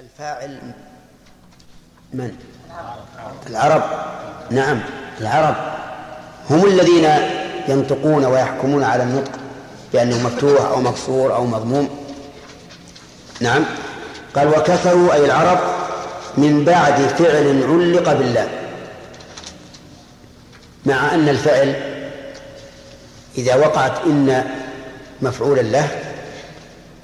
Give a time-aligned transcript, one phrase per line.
[0.00, 0.58] الفاعل
[2.12, 2.36] من؟
[3.46, 3.82] العرب.
[4.50, 4.80] نعم
[5.20, 5.56] العرب.
[6.50, 7.08] هم الذين
[7.68, 9.30] ينطقون ويحكمون على النطق
[9.92, 11.88] بأنه مفتوح أو مكسور أو مضموم.
[13.40, 13.64] نعم.
[14.36, 15.58] قال وكثروا أي العرب
[16.36, 18.48] من بعد فعل علق بالله
[20.86, 21.74] مع أن الفعل
[23.38, 24.44] إذا وقعت إن
[25.22, 25.88] مفعولا له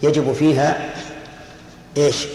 [0.02, 0.90] يجب فيها
[1.96, 2.26] إيش؟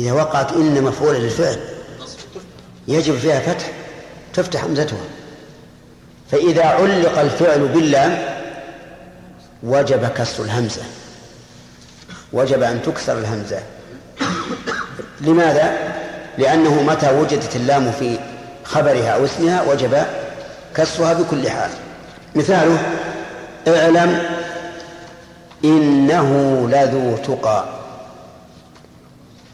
[0.00, 1.58] إذا وقعت إن مفعولا للفعل
[2.88, 3.70] يجب فيها فتح
[4.34, 4.98] تفتح همزتها.
[6.30, 8.18] فإذا علق الفعل باللام
[9.62, 10.82] وجب كسر الهمزة.
[12.32, 13.62] وجب أن تكسر الهمزة.
[15.20, 15.78] لماذا؟
[16.38, 18.18] لأنه متى وجدت اللام في
[18.64, 20.02] خبرها أو اسمها وجب
[20.74, 21.70] كسرها بكل حال.
[22.34, 22.78] مثاله
[23.68, 24.22] اعلم
[25.64, 26.28] إنه
[26.72, 27.79] لذو تقى.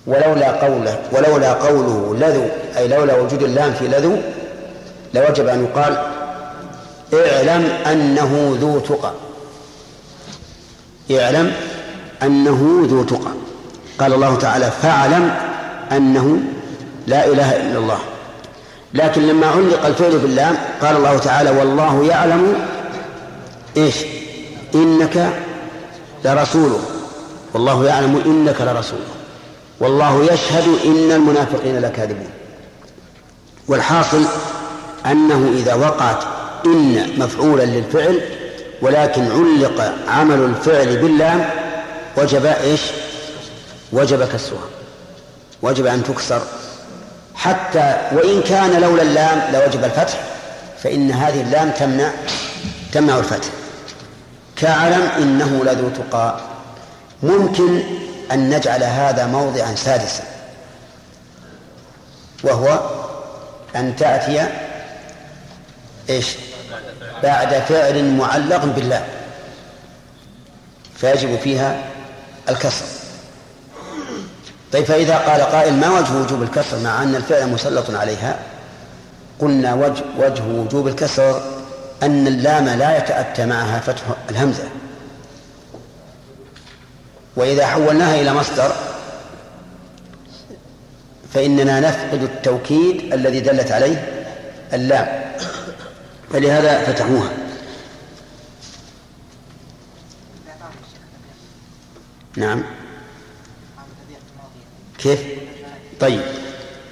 [0.07, 4.17] ولولا قوله ولولا قوله لذو أي لولا وجود اللام في لذو
[5.15, 5.97] لوجب أن يقال
[7.15, 9.13] اعلم أنه ذو تقى.
[11.11, 11.53] اعلم
[12.23, 13.31] أنه ذو تقى.
[13.99, 15.35] قال الله تعالى فاعلم
[15.93, 16.39] أنه
[17.07, 17.99] لا إله إلا الله.
[18.95, 22.55] لكن لما علق الفعل باللام قال الله تعالى والله يعلم
[23.77, 23.97] إيش؟
[24.75, 25.31] إنك
[26.25, 26.81] لرسوله.
[27.55, 29.16] والله يعلم إنك لرسوله.
[29.81, 32.31] والله يشهد إن المنافقين لكاذبون.
[33.69, 34.25] والحاصل
[35.07, 36.25] أنه إذا وقعت
[36.67, 38.21] إن مفعولا للفعل
[38.83, 41.51] ولكن علق عمل الفعل باللام
[42.17, 42.81] وجب إيش؟
[43.93, 44.69] وجب كسرها.
[45.63, 46.43] وجب أن تكسر.
[47.35, 50.21] حتى وإن كان لولا اللام لوجب الفتح
[50.83, 52.11] فإن هذه اللام تمنع
[52.93, 53.49] تمنع الفتح.
[54.57, 56.41] كاعلم إنه لذو تقى.
[57.23, 57.83] ممكن
[58.33, 60.25] أن نجعل هذا موضعا سادسا
[62.45, 62.81] وهو
[63.77, 64.49] أن تأتي
[66.11, 66.37] إيش؟
[67.23, 69.05] بعد فعل معلق بالله
[70.97, 71.85] فيجب فيها
[72.49, 72.85] الكسر.
[74.73, 78.39] طيب فإذا قال قائل ما وجه وجوب الكسر مع أن الفعل مسلط عليها
[79.41, 81.43] قلنا وجه, وجه وجوب الكسر
[82.03, 84.65] أن اللام لا يتأتى معها فتح الهمزة.
[87.37, 88.73] وإذا حولناها إلى مصدر
[91.35, 94.27] فإننا نفقد التوكيد الذي دلت عليه
[94.73, 95.33] اللام.
[96.33, 97.33] فلهذا فتحوها.
[102.37, 102.63] نعم.
[104.99, 105.21] كيف؟
[106.01, 106.21] طيب.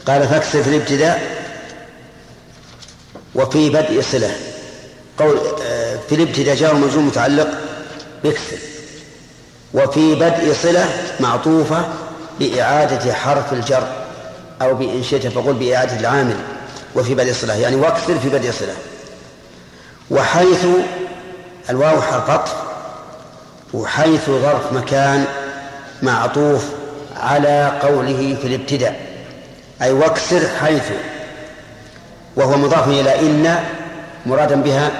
[0.06, 1.44] قال فاكسر في الابتداء
[3.34, 4.36] وفي بدء صلة
[5.18, 7.48] قول آه، في الابتداء جار مجرور متعلق
[8.24, 8.73] بكسر
[9.74, 10.86] وفي بدء صلة
[11.20, 11.84] معطوفة
[12.40, 13.86] بإعادة حرف الجر
[14.62, 16.36] أو بإن شئت فقل بإعادة العامل
[16.94, 18.74] وفي بدء صلة يعني واكسر في بدء صلة.
[20.10, 20.66] وحيث
[21.70, 22.54] الواو حرف
[23.74, 25.24] وحيث ظرف مكان
[26.02, 26.64] معطوف
[27.16, 29.00] على قوله في الابتداء
[29.82, 30.90] أي واكسر حيث
[32.36, 33.64] وهو مضاف إلى إن
[34.26, 34.90] مرادا بها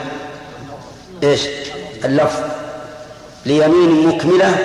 [1.22, 1.40] إيش؟
[2.04, 2.53] اللفظ.
[3.46, 4.56] ليمين مكملة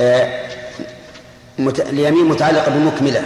[0.00, 0.42] آه.
[1.90, 3.22] ليمين متعلقة بمكملة.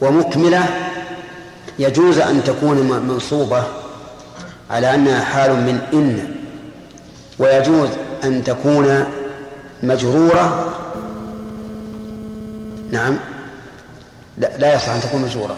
[0.00, 0.64] ومكملة
[1.78, 3.64] يجوز أن تكون منصوبة
[4.70, 6.34] على أنها حال من إن
[7.38, 7.88] ويجوز
[8.24, 9.04] أن تكون
[9.82, 10.72] مجرورة.
[12.90, 13.16] نعم.
[14.38, 15.56] لا, لا يصح أن تكون مجرورة.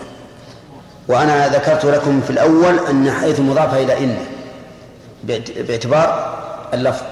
[1.09, 4.16] وأنا ذكرت لكم في الأول أن حيث مضافة إلى إن.
[5.24, 6.38] باعتبار
[6.74, 7.02] اللفظ.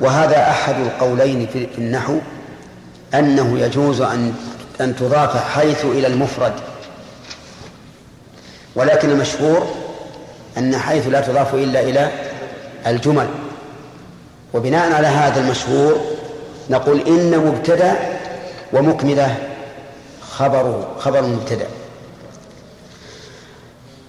[0.00, 2.18] وهذا أحد القولين في النحو
[3.14, 4.34] أنه يجوز أن
[4.80, 6.52] أن تضاف حيث إلى المفرد.
[8.76, 9.66] ولكن المشهور
[10.58, 12.10] أن حيث لا تضاف إلا إلى
[12.86, 13.28] الجمل.
[14.54, 16.00] وبناء على هذا المشهور
[16.70, 17.94] نقول إن مبتدأ
[18.72, 19.36] ومكملة
[20.30, 21.66] خبره خبر مبتدأ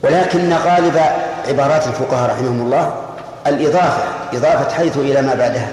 [0.04, 1.02] ولكن غالب
[1.48, 3.05] عبارات الفقهاء رحمهم الله
[3.48, 4.04] الإضافة
[4.34, 5.70] إضافة حيث إلى ما بعدها.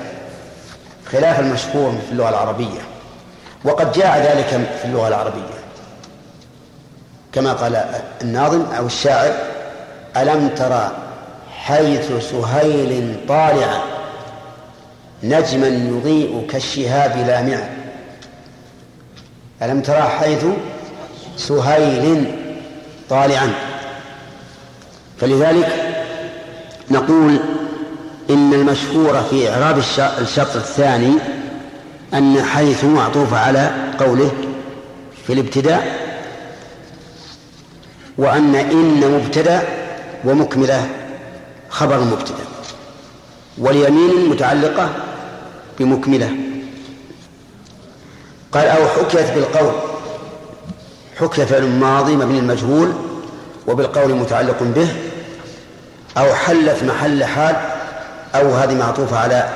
[1.12, 2.80] خلاف المشهور في اللغة العربية.
[3.64, 4.46] وقد جاء ذلك
[4.78, 5.62] في اللغة العربية.
[7.32, 7.84] كما قال
[8.22, 9.32] الناظم أو الشاعر
[10.16, 10.92] ألم ترى
[11.64, 13.80] حيث سهيل طالعا
[15.22, 17.70] نجما يضيء كالشهاب لامعا
[19.62, 20.44] ألم ترى حيث
[21.36, 22.24] سهيل
[23.10, 23.52] طالعا؟
[25.20, 25.68] فلذلك
[26.90, 27.40] نقول
[28.30, 29.78] إن المشهور في إعراب
[30.20, 31.12] الشرط الثاني
[32.14, 33.70] أن حيث معطوف على
[34.00, 34.30] قوله
[35.26, 36.02] في الابتداء
[38.18, 39.62] وأن إن مبتدأ
[40.24, 40.88] ومكملة
[41.70, 42.44] خبر مبتدأ
[43.58, 44.90] واليمين متعلقة
[45.78, 46.30] بمكملة.
[48.52, 49.72] قال أو حكيت بالقول
[51.20, 52.92] حكي فعل ماضي مبني المجهول
[53.66, 54.88] وبالقول متعلق به
[56.16, 57.71] أو حلت محل حال
[58.34, 59.48] أو هذه معطوفة على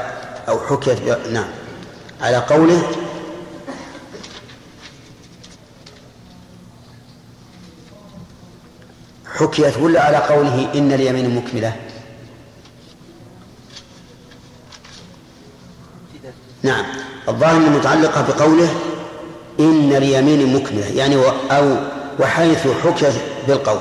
[0.48, 0.98] أو حكيت
[1.32, 1.48] نعم.
[2.20, 2.82] على قوله
[9.36, 11.76] حكيت ولا على قوله إن اليمين مكملة؟
[16.62, 16.84] نعم.
[17.28, 18.68] الظاهر متعلقة بقوله
[19.60, 21.16] إن اليمين مكملة يعني
[21.50, 21.76] أو
[22.20, 23.14] وحيث حكيت
[23.48, 23.80] بالقول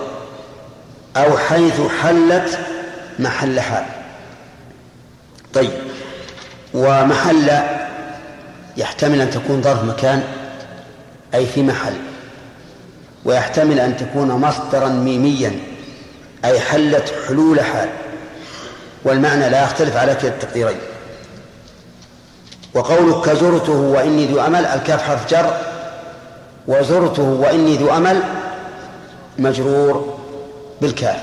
[1.18, 2.60] أو حيث حلت
[3.20, 3.95] محل حال.
[5.56, 5.72] طيب.
[6.74, 7.52] ومحل
[8.78, 10.24] يحتمل أن تكون ظرف مكان
[11.34, 11.94] أي في محل.
[13.26, 15.60] ويحتمل أن تكون مصدرا ميميا
[16.46, 17.90] أي حلت حلول حال.
[19.04, 20.78] والمعنى لا يختلف على كلا التقديرين.
[22.74, 25.58] وقولك زرته وإني ذو أمل الكاف حرف جر.
[26.68, 28.24] وزرته وإني ذو أمل
[29.38, 30.20] مجرور
[30.82, 31.20] بالكاف.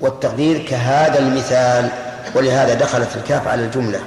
[0.00, 2.03] والتقدير كهذا المثال.
[2.34, 4.00] ولهذا دخلت الكاف على الجملة.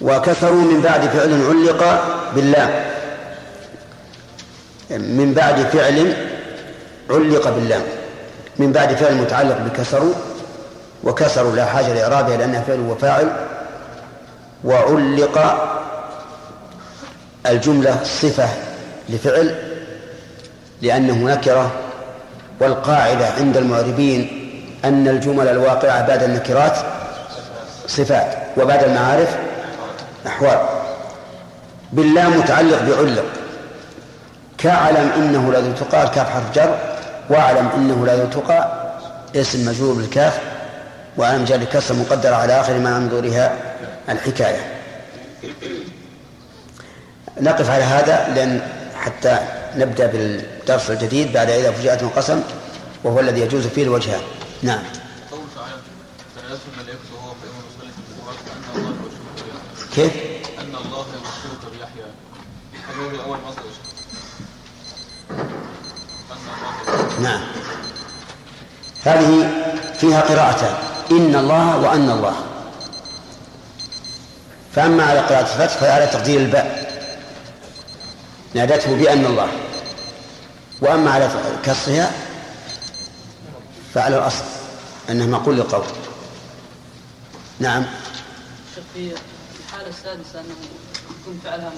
[0.00, 2.04] وكثروا من بعد فعل علق
[2.34, 2.84] بالله
[4.90, 6.16] من بعد فعل
[7.10, 7.82] علق باللام.
[8.58, 10.14] من بعد فعل متعلق بكسروا.
[11.04, 13.46] وكسروا لا حاجة لإعرابها لأنها فعل وفاعل
[14.64, 15.38] وعلق
[17.46, 18.48] الجملة صفة
[19.08, 19.54] لفعل.
[20.82, 21.72] لأنه نكرة
[22.60, 24.45] والقاعدة عند المعربين
[24.88, 26.78] أن الجمل الواقعة بعد النكرات
[27.86, 29.36] صفات وبعد المعارف
[30.26, 30.58] أحوال.
[31.92, 33.24] بالله متعلق بعلق.
[34.58, 36.78] كاعلم إنه لا تقى الكاف حرف جر
[37.30, 38.86] واعلم إنه لا تقى
[39.36, 40.38] اسم مجرور بالكاف
[41.18, 43.52] وعلم جر كسر مقدر على آخر ما منظورها
[44.08, 44.60] الحكاية.
[47.40, 48.60] نقف على هذا لأن
[48.96, 49.38] حتى
[49.76, 52.42] نبدأ بالدرس الجديد بعد إذا فجأت قسم
[53.04, 54.20] وهو الذي يجوز فيه الوجهان
[54.62, 54.82] نعم.
[59.94, 60.12] كيف؟
[60.58, 62.10] أن الله يبشرك بيحيى
[62.88, 63.62] هذا هو أول مصدر
[67.22, 67.40] نعم.
[69.04, 69.50] هذه
[70.00, 70.74] فيها قراءتان.
[71.10, 72.36] إن الله وأن الله.
[74.74, 76.86] فأما على قراءة الفتح فعلى تقدير الباء.
[78.54, 79.48] نادته بأن الله.
[80.80, 81.30] وأما على
[81.64, 82.25] كسرها
[83.96, 84.44] فعلى الأصل
[85.10, 85.84] أنه معقول للقول.
[87.60, 87.84] نعم.
[88.94, 89.12] في
[89.60, 90.54] الحالة السادسة أنه
[91.20, 91.72] يكون فعلها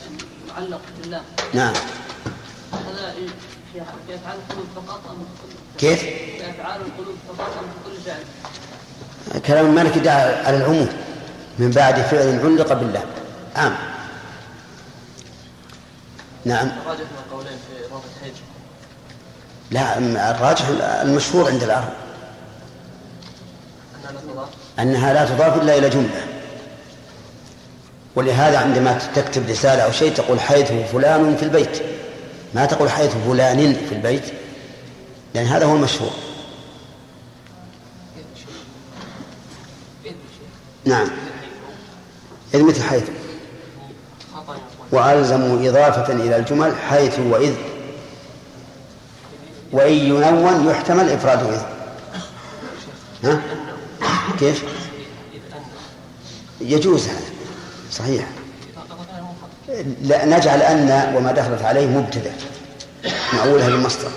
[0.00, 0.16] يعني
[0.48, 1.22] معلق بالله.
[1.54, 1.74] نعم.
[2.72, 3.14] هذا
[3.72, 3.80] في
[4.14, 5.26] أفعال القلوب فقط أم
[5.78, 10.88] كيف؟ في أفعال القلوب فقط أم في كل فعل؟ كلام مالك دعا على العموم
[11.58, 13.04] من بعد فعل علق بالله.
[13.56, 13.76] عام.
[16.44, 16.66] نعم.
[16.66, 17.75] الراجح من القولين في
[19.70, 19.98] لا
[20.30, 20.64] الراجح
[21.02, 21.92] المشهور عند العرب.
[24.78, 26.26] أنها لا تضاف؟ إلا إلى جملة.
[28.16, 31.82] ولهذا عندما تكتب رسالة أو شيء تقول حيث فلان في البيت.
[32.54, 34.24] ما تقول حيث فلان في البيت؟
[35.34, 36.12] لأن هذا هو المشهور.
[40.84, 41.08] نعم.
[42.54, 43.04] إذ مثل حيث.
[44.92, 47.54] وألزموا إضافة إلى الجمل حيث وإذ.
[49.72, 51.60] وإن ينون يحتمل إفراد إذ
[53.24, 53.40] ها؟
[54.38, 54.64] كيف؟
[56.60, 57.20] يجوز هذا
[57.92, 58.26] صحيح
[60.02, 62.32] لا نجعل أن وما دخلت عليه مبتدأ
[63.34, 64.10] نعولها بالمصدر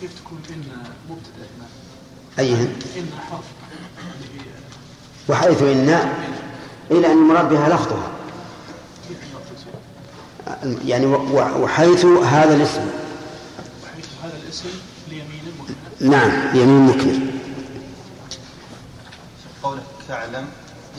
[0.00, 0.64] كيف تكون إن
[1.10, 1.46] مبتدأ؟
[2.38, 3.44] أيهن؟ إن حرف
[5.28, 6.10] وحيث إن
[6.90, 8.10] إلى أن المراد بها لفظها
[10.86, 12.80] يعني وحيث هذا الاسم.
[13.84, 14.68] وحيث هذا الاسم
[15.08, 17.30] ليمين مكمل نعم يمين مكمل
[19.62, 20.46] قولك تعلم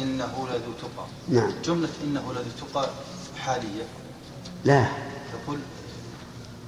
[0.02, 1.06] إنه لذو تقى.
[1.30, 1.52] نعم.
[1.66, 2.90] جملة إنه لذو تقى
[3.46, 3.84] حالية.
[4.66, 4.86] لا.
[5.46, 5.58] تقول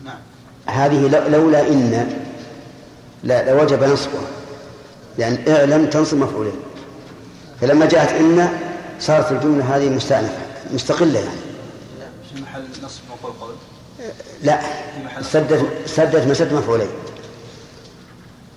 [0.05, 0.17] نعم.
[0.65, 2.19] هذه لو- لولا إن
[3.23, 4.27] لا لوجب نصبها
[5.17, 6.55] لأن اعلم تنصب مفعولين.
[7.61, 8.49] فلما جاءت إن
[8.99, 10.37] صارت الجملة هذه مستأنفة
[10.73, 11.52] مستقلة يعني.
[12.83, 13.55] نصب قول
[14.43, 14.61] لا.
[15.21, 16.87] سدت سدت مسد مفعولين.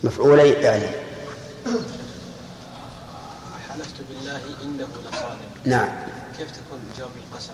[0.04, 0.90] مفعولي اعلم
[3.68, 5.88] حلفت بالله إنه لصادق نعم.
[6.38, 7.52] كيف تكون جواب القسم؟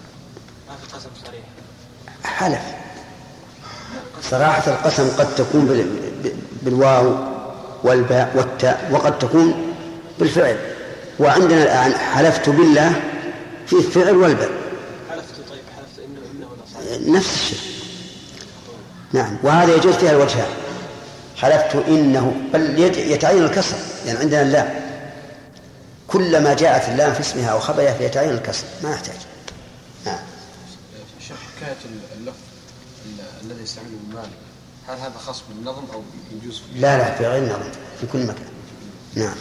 [0.69, 1.43] ما في قسم صريح.
[2.25, 2.61] حلف.
[4.31, 7.15] صراحة القسم قد تكون بال- بالواو
[7.85, 9.75] والباء والتاء وقد تكون
[10.19, 10.57] بالفعل.
[11.19, 12.93] وعندنا الآن حلفت بالله
[13.67, 14.51] في الفعل والباء
[15.11, 17.35] حلفت طيب حلفت إنه إنه لصادق نفس.
[17.35, 17.59] الشيء
[19.13, 19.37] نعم.
[19.43, 20.49] وهذا يجوز فيها الوجهان
[21.37, 24.83] حلفت إنه بل يت- يتعين الكسر يعني عندنا اللام.
[26.09, 29.17] كلما جاءت اللام في اسمها أو خبرها فيتعين الكسر ما يحتاج.
[30.07, 30.19] نعم.
[31.29, 31.77] شيخ حكاية
[32.19, 32.37] اللفظ
[33.07, 34.31] ال- الذي يستعمله مالك.
[34.89, 36.03] هل هذا خاص بالنظم أو
[36.43, 37.71] يجوز لا لا في غير نظم
[38.01, 38.49] في كل مكان.
[39.15, 39.35] نعم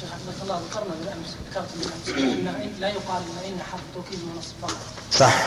[0.00, 2.08] شيخ حفظك الله ذكرنا بالامس ذكرت بالامس
[2.80, 4.76] لا يقال إن إن حرف توكيد منصب فقط.
[5.12, 5.46] صح.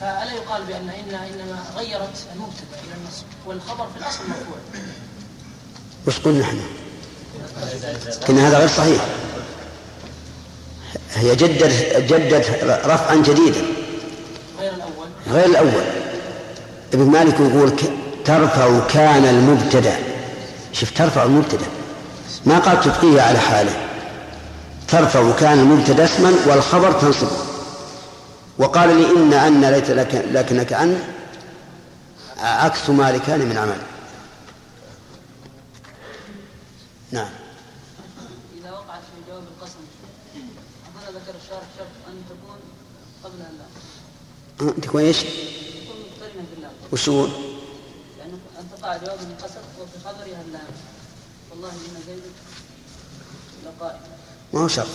[0.00, 4.56] فالا يقال بأن إن إنما غيرت المبتدأ إلى النصب والخبر في الأصل مرفوع
[6.06, 6.60] وش قلنا إحنا؟
[8.26, 9.06] كنا هذا غير صحيح.
[11.14, 13.62] هي جدت جدت رفعا جديدا.
[14.60, 15.08] غير الأول.
[15.30, 15.84] غير الأول.
[16.94, 17.72] ابن مالك يقول
[18.24, 19.98] ترفع كان المبتدأ.
[20.72, 21.66] شوف ترفع المبتدأ.
[22.46, 23.89] ما قال تبقيه على حاله.
[24.90, 27.36] ترفع كان المبتدأ اسما والخبر تنصبه
[28.58, 31.04] وقال لي إن أن ليت لك لكنك أن
[32.38, 33.78] عكس ما لكان من عمل.
[37.10, 37.28] نعم.
[38.60, 39.80] إذا وقعت في جواب القسم
[41.14, 42.58] ذكر الشارح شرط أن تكون
[43.24, 47.26] اللام تكون إيش؟ تكون باللام وش هو؟
[48.18, 50.66] يعني أن تقع جواب القسم وفي خبرها اللام
[51.50, 52.22] والله إن زيد
[53.66, 54.00] لقائم
[54.52, 54.86] ما هو شرط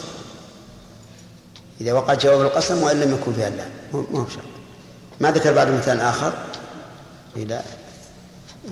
[1.82, 4.46] إذا وقع جواب القسم وإن لم يكن فيها اللام ما هو شرط
[5.20, 6.34] ما ذكر بعد مثال آخر؟
[7.36, 7.64] إذا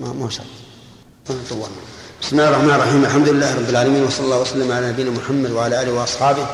[0.00, 0.46] ما ما هو شرط.
[2.22, 3.04] بسم الله الرحمن الرحيم.
[3.04, 6.46] الحمد لله رب العالمين وصلى الله وسلم على نبينا محمد وعلى آله وأصحابه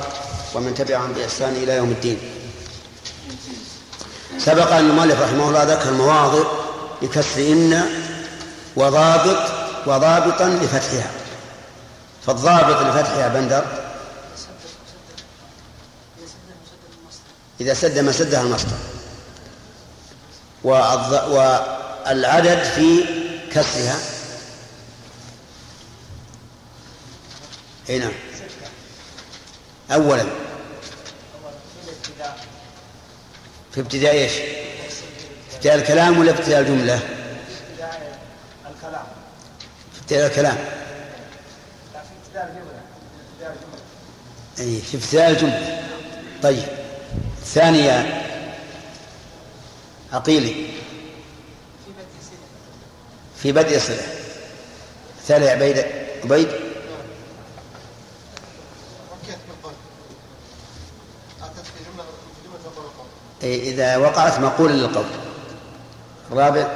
[0.55, 2.19] ومن تبعهم بإحسان إلى يوم الدين.
[4.39, 6.45] سبق أن المؤلف رحمه الله ذكر مواضع
[7.03, 7.83] لكسر إن
[8.77, 9.51] وضابط
[9.87, 11.11] وضابطا لفتحها.
[12.27, 13.65] فالضابط لفتحها بندر
[17.61, 18.77] إذا سد ما سدها المصدر.
[20.65, 23.05] والعدد في
[23.53, 23.99] كسرها.
[27.89, 28.13] أي نعم.
[29.91, 30.25] أولا.
[33.73, 34.33] في ابتداء إيش؟
[35.55, 37.01] ابتداء الكلام ولا ابتداء الجملة؟
[38.77, 39.05] الكلام
[40.01, 40.57] ابتداء الكلام.
[41.95, 42.81] لا في ابتداء الجملة
[43.33, 45.83] ابتداء الجملة أي في ابتداء الجملة.
[46.43, 46.90] طيب.
[47.55, 48.27] ثانية
[50.13, 50.71] عقيلي
[53.43, 54.03] في بدء صلة.
[55.27, 55.85] ثالث عبيد
[56.25, 56.49] عبيد؟
[63.43, 65.05] أي إذا وقعت مقولا للقول.
[66.33, 66.69] الرابع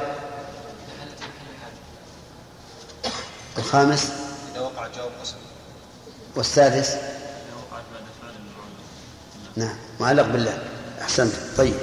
[3.58, 4.10] الخامس.
[4.52, 5.36] إذا وقع جواب قسم
[6.36, 6.96] والسادس.
[9.56, 9.83] نعم.
[10.00, 10.58] معلق بالله
[11.02, 11.32] أحسنت.
[11.58, 11.74] طيب.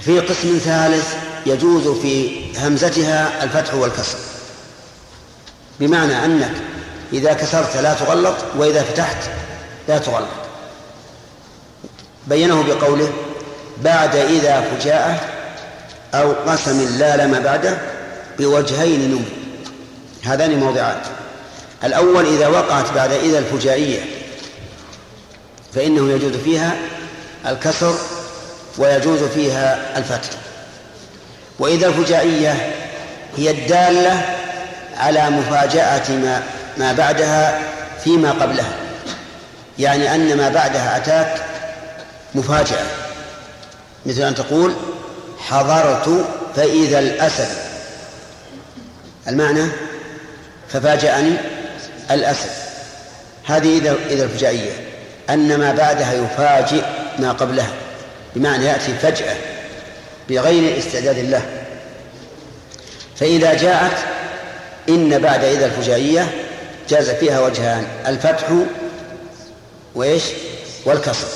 [0.00, 1.14] في قسم ثالث
[1.46, 4.18] يجوز في همزتها الفتح والكسر.
[5.80, 6.52] بمعنى أنك
[7.12, 9.30] إذا كسرت لا تغلط وإذا فتحت
[9.88, 10.28] لا تغلط.
[12.26, 13.12] بينه بقوله
[13.84, 15.20] بعد إذا فجاءة
[16.14, 17.78] أو قسم لا لما بعده
[18.38, 19.24] بوجهين نمي
[20.22, 21.02] هذان موضعات
[21.84, 24.19] الأول إذا وقعت بعد إذا الفجائية
[25.74, 26.76] فإنه يجوز فيها
[27.46, 27.94] الكسر
[28.78, 30.28] ويجوز فيها الفتح.
[31.58, 32.72] وإذا الفجائية
[33.36, 34.22] هي الدالة
[34.96, 36.42] على مفاجأة ما
[36.78, 37.60] ما بعدها
[38.04, 38.72] فيما قبلها.
[39.78, 41.44] يعني أن ما بعدها أتاك
[42.34, 42.86] مفاجأة.
[44.06, 44.74] مثل أن تقول
[45.38, 47.48] حضرت فإذا الأسد.
[49.28, 49.68] المعنى
[50.68, 51.36] ففاجأني
[52.10, 52.50] الأسد.
[53.46, 54.89] هذه إذا إذا الفجائية.
[55.30, 56.84] أن ما بعدها يفاجئ
[57.18, 57.72] ما قبلها
[58.36, 59.36] بمعنى يأتي فجأة
[60.28, 61.42] بغير استعداد له.
[63.16, 63.96] فإذا جاءت
[64.88, 66.30] إن بعد إذا الفجائية
[66.88, 68.46] جاز فيها وجهان الفتح
[69.94, 70.22] وإيش؟
[70.84, 71.28] والكسر.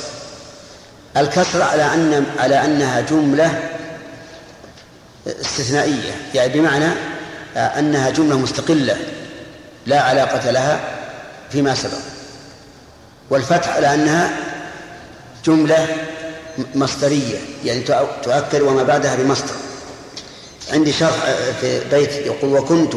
[1.16, 3.62] الكسر على أن على أنها جملة
[5.26, 6.88] استثنائية يعني بمعنى
[7.56, 8.96] أنها جملة مستقلة
[9.86, 10.80] لا علاقة لها
[11.50, 12.13] فيما سبق.
[13.30, 14.30] والفتح على أنها
[15.44, 15.86] جملة
[16.74, 17.80] مصدرية يعني
[18.22, 19.54] تؤكد وما بعدها بمصدر.
[20.72, 21.16] عندي شرح
[21.60, 22.94] في بيت يقول وكنت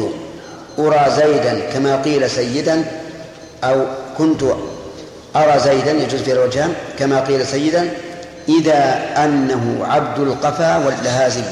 [0.78, 2.84] أرى زيدا كما قيل سيدا
[3.64, 3.86] أو
[4.18, 4.42] كنت
[5.36, 7.90] أرى زيدا يجوز في الوجهان كما قيل سيدا
[8.48, 11.44] إذا أنه عبد القفا واللهازم.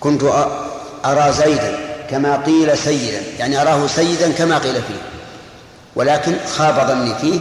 [0.00, 0.22] كنت
[1.04, 1.87] أرى زيدا.
[2.10, 5.02] كما قيل سيدا يعني أراه سيدا كما قيل فيه.
[5.96, 7.40] ولكن خاب ظني فيه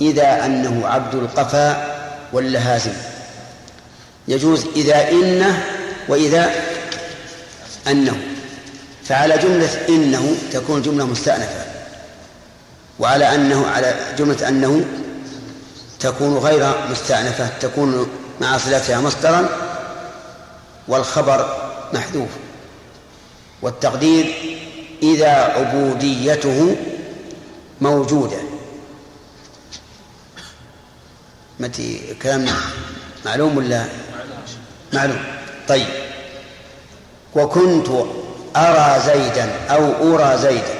[0.00, 1.94] إذا أنه عبد القفا
[2.32, 2.92] واللهازم.
[4.28, 5.62] يجوز إذا إنه
[6.08, 6.50] وإذا
[7.88, 8.16] أنه.
[9.04, 11.64] فعلى جملة إنه تكون جملة مستأنفة.
[12.98, 14.84] وعلى أنه على جملة أنه
[16.00, 18.08] تكون غير مستأنفة تكون
[18.40, 19.48] مع صلتها مصدرا
[20.88, 21.56] والخبر
[21.92, 22.28] محذوف.
[23.62, 24.34] والتقدير
[25.02, 26.76] إذا عبوديته
[27.80, 28.38] موجودة.
[31.60, 32.46] متى كلام
[33.24, 33.84] معلوم ولا؟
[34.92, 35.24] معلوم.
[35.68, 35.86] طيب.
[37.34, 37.88] وكنت
[38.56, 40.74] أرى زيدا أو أرى زيدا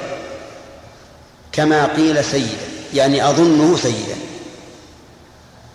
[1.51, 4.15] كما قيل سيدا يعني أظنه سيدا.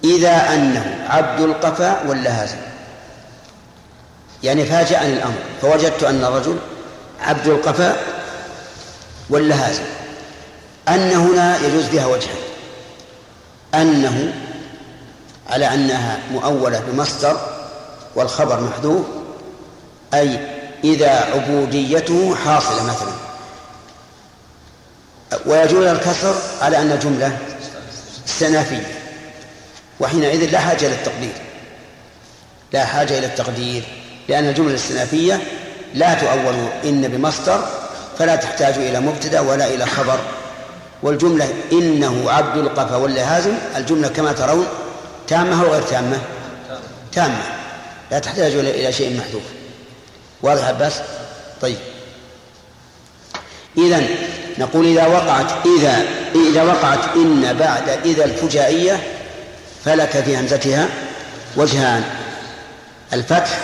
[0.04, 2.58] إذا أنه عبد القفا واللهازم
[4.42, 6.58] يعني فاجأني الأمر فوجدت أن الرجل
[7.20, 7.96] عبد القفا
[9.30, 9.82] واللهازم
[10.88, 12.34] أن هنا يجوز بها وجها
[13.74, 14.32] أنه
[15.50, 17.40] على أنها مؤولة بمصدر
[18.14, 19.06] والخبر محذوف
[20.14, 20.40] أي
[20.84, 23.12] إذا عبوديته حاصلة مثلا.
[25.46, 27.38] ويجوز الكسر على أن جملة
[28.28, 28.86] استئنافية
[30.00, 31.32] وحينئذ لا حاجة للتقدير
[32.72, 33.82] لا حاجة إلى التقدير
[34.28, 35.40] لأن الجملة الاستئنافية
[35.94, 36.54] لا تؤول
[36.84, 37.66] إن بمصدر
[38.18, 40.18] فلا تحتاج إلى مبتدأ ولا إلى خبر.
[41.02, 44.66] والجملة إنه عبد القفا واللهازم الجملة كما ترون
[45.28, 46.20] تامة أو غير تامة؟
[47.12, 47.42] تامة.
[48.10, 49.42] لا تحتاج إلى شيء محذوف.
[50.42, 50.92] واضح عباس؟
[51.60, 51.76] طيب.
[53.78, 54.02] إذا
[54.58, 56.02] نقول إذا وقعت إذا
[56.50, 59.02] إذا وقعت إن بعد إذا الفجائية
[59.84, 60.88] فلك في همزتها
[61.56, 62.04] وجهان.
[63.12, 63.58] الفتح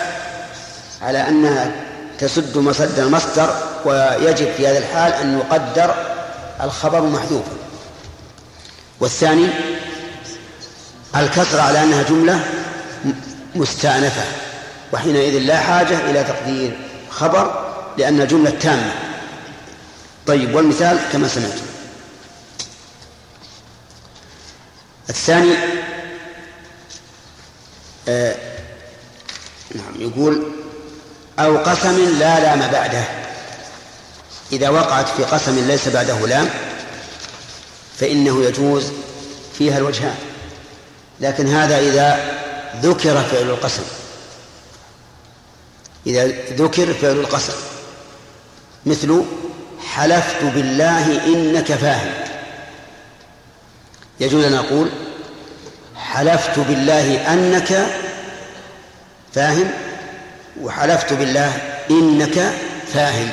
[1.01, 1.71] على أنها
[2.19, 5.95] تسد مسد المصدر ويجب في هذا الحال أن يقدر
[6.63, 7.51] الخبر محذوفا.
[8.99, 9.47] والثاني
[11.15, 12.45] الكسر على أنها جملة
[13.55, 14.23] مستأنفة
[14.93, 16.77] وحينئذ لا حاجة إلى تقدير
[17.09, 17.65] خبر
[17.97, 18.91] لأن الجملة تامة
[20.27, 21.65] طيب والمثال كما سمعتم
[25.09, 25.53] الثاني
[28.07, 28.35] آه
[29.75, 30.51] نعم يقول
[31.39, 33.03] أو قسم لا لام بعده.
[34.51, 36.49] إذا وقعت في قسم ليس بعده لام
[37.99, 38.91] فإنه يجوز
[39.57, 40.15] فيها الوجهان
[41.19, 42.19] لكن هذا إذا
[42.81, 43.83] ذكر فعل القسم.
[46.07, 47.53] إذا ذكر فعل القسم.
[48.85, 49.25] مثل
[49.87, 52.13] حلفت بالله إنك فاهم.
[54.19, 54.89] يجوز أن أقول
[55.95, 57.87] حلفت بالله أنك
[59.33, 59.84] فاهم.
[60.61, 61.51] وحلفت بالله
[61.89, 62.53] إنك
[62.93, 63.29] فاهم.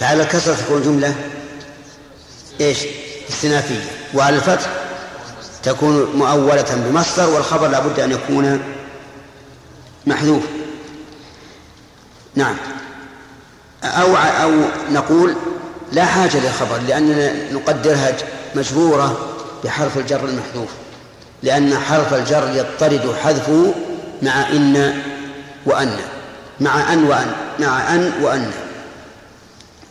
[0.00, 1.14] فعلى الكسرة تكون جملة
[2.60, 2.78] إيش؟
[3.30, 3.84] استنافية.
[4.14, 4.70] وعلى الفتح
[5.62, 8.60] تكون مؤولة بمصدر والخبر لابد أن يكون
[10.06, 10.42] محذوف.
[12.34, 12.56] نعم.
[13.84, 14.52] أو أو
[14.90, 15.36] نقول
[15.92, 18.12] لا حاجة للخبر لأننا نقدرها
[18.54, 20.68] مجبورة بحرف الجر المحذوف.
[21.42, 23.74] لأن حرف الجر يضطرد حذفه
[24.22, 25.02] مع إن
[25.68, 25.96] وأن
[26.60, 28.52] مع أن وأن مع أن وأن.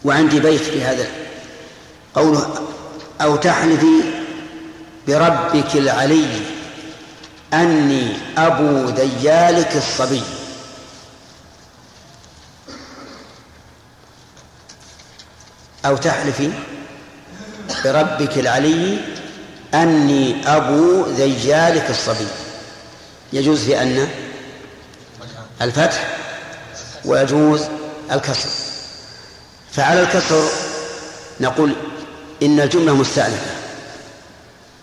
[0.03, 1.07] وعندي بيت في هذا.
[2.15, 2.67] قوله
[3.21, 4.01] أو تحلفي
[5.07, 6.41] بربك العلي
[7.53, 10.23] أني أبو ذيالك الصبي.
[15.85, 16.51] أو تحلفي
[17.85, 18.99] بربك العلي
[19.73, 22.27] أني أبو ذيالك الصبي.
[23.33, 24.07] يجوز في أن
[25.61, 26.07] الفتح
[27.05, 27.61] ويجوز
[28.11, 28.49] الكسر.
[29.71, 30.43] فعلى الكسر
[31.39, 31.73] نقول
[32.43, 33.51] إن الجملة مستأنفة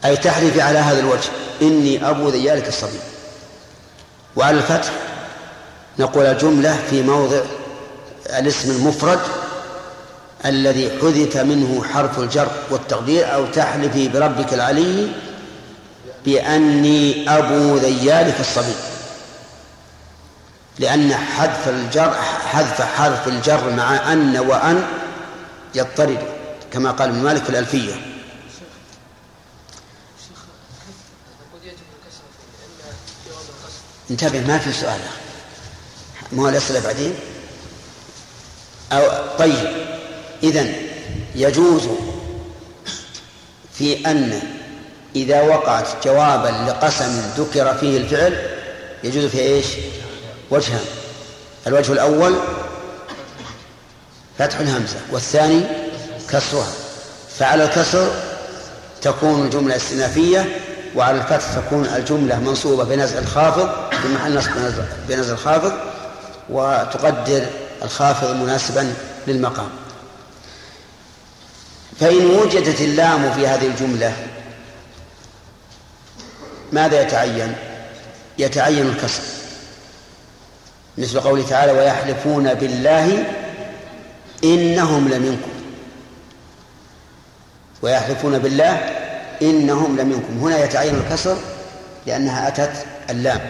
[0.04, 1.30] أي تحلف على هذا الوجه
[1.62, 2.98] إني أبو ذيالك الصبي.
[4.36, 4.92] وعلى الفتح
[5.98, 7.40] نقول الجملة في موضع
[8.38, 9.20] الاسم المفرد
[10.44, 15.08] الذي حذف منه حرف الجر والتقدير أو تحلفي بربك العلي
[16.24, 18.74] بأني أبو ذيالك الصبي.
[20.78, 22.14] لأن حذف الجر
[22.52, 24.86] حذف حرف الجر مع أن وأن
[25.74, 26.18] يضطرد
[26.72, 27.94] كما قال ابن مالك في الألفية.
[34.10, 35.00] انتبه ما في سؤال.
[36.32, 37.14] ما هو الأسئلة بعدين؟
[38.92, 39.86] أو طيب
[40.42, 40.74] إذن
[41.34, 41.82] يجوز
[43.74, 44.42] في أن
[45.16, 48.50] إذا وقعت جوابا لقسم ذكر فيه الفعل
[49.04, 49.66] يجوز فيه إيش؟
[50.54, 50.84] وجهان
[51.66, 52.34] الوجه الأول
[54.38, 55.62] فتح الهمزة والثاني
[56.30, 56.72] كسرها.
[57.38, 58.12] فعلى الكسر
[59.02, 60.60] تكون الجملة استئنافية
[60.96, 64.50] وعلى الفتح تكون الجملة منصوبة بنزع الخافض في محل نصب
[65.08, 65.72] بنزع الخافض
[66.50, 67.46] وتقدر
[67.82, 68.94] الخافض مناسبا
[69.26, 69.70] للمقام.
[72.00, 74.12] فإن وجدت اللام في هذه الجملة
[76.72, 77.54] ماذا يتعين؟
[78.38, 79.22] يتعين الكسر.
[80.98, 83.24] مثل قوله تعالى ويحلفون بالله
[84.44, 85.50] إنهم لمنكم.
[87.82, 88.74] ويحلفون بالله
[89.42, 90.38] إنهم لمنكم.
[90.38, 91.36] هنا يتعين الكسر
[92.06, 93.40] لأنها أتت اللام.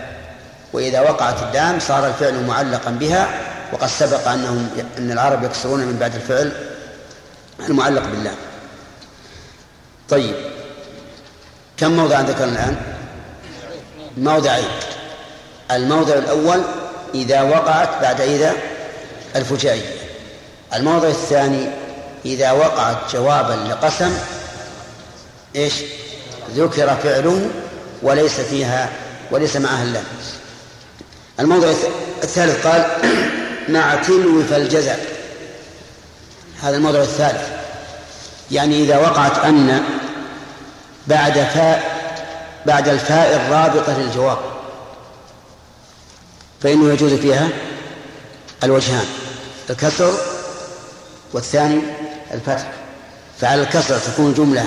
[0.73, 3.29] وإذا وقعت اللام صار الفعل معلقا بها
[3.73, 6.53] وقد سبق أنهم أن العرب يكسرون من بعد الفعل
[7.69, 8.35] المعلق بالله
[10.09, 10.35] طيب
[11.77, 12.77] كم موضعا ذكرنا الآن؟
[14.17, 14.69] موضعين.
[15.71, 16.61] الموضع الأول
[17.15, 18.53] إذا وقعت بعد إذا
[19.37, 19.95] الفجائية.
[20.75, 21.69] الموضع الثاني
[22.25, 24.19] إذا وقعت جوابا لقسم
[25.57, 25.75] إيش؟
[26.55, 27.51] ذكر فعله
[28.03, 28.89] وليس فيها
[29.31, 30.05] وليس معها اللام
[31.41, 31.69] الموضع
[32.23, 32.87] الثالث قال
[33.75, 35.07] مع تلو فالجزاء
[36.63, 37.49] هذا الموضع الثالث.
[38.51, 39.83] يعني إذا وقعت أن
[41.07, 41.95] بعد فاء
[42.67, 44.39] بعد الفاء الرابطة للجواب.
[46.65, 47.49] فإنه يجوز فيها
[48.65, 49.05] الوجهان
[49.71, 50.13] الكسر
[51.33, 51.81] والثاني
[52.35, 52.73] الفتح.
[53.41, 54.65] فعلى الكسر تكون جملة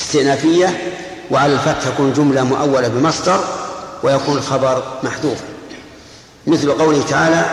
[0.00, 0.94] استئنافية
[1.30, 3.44] وعلى الفتح تكون جملة مؤولة بمصدر
[4.02, 5.44] ويكون الخبر محذوفا.
[6.46, 7.44] مثل قوله تعالى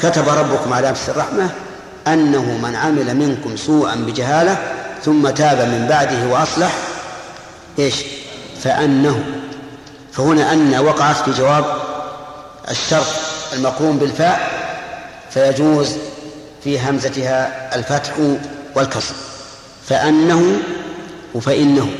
[0.00, 1.50] كتب ربكم على نفس الرحمة
[2.06, 4.58] أنه من عمل منكم سوءا بجهالة
[5.04, 6.74] ثم تاب من بعده وأصلح.
[7.78, 7.94] إيش؟
[8.62, 9.24] فأنه.
[10.12, 11.81] فهنا أن وقعت في جواب
[12.70, 13.06] الشرط
[13.52, 14.62] المقرون بالفاء
[15.30, 15.96] فيجوز
[16.64, 18.12] في همزتها الفتح
[18.74, 19.14] والكسر.
[19.88, 20.60] فأنه
[21.34, 21.90] وفإنه.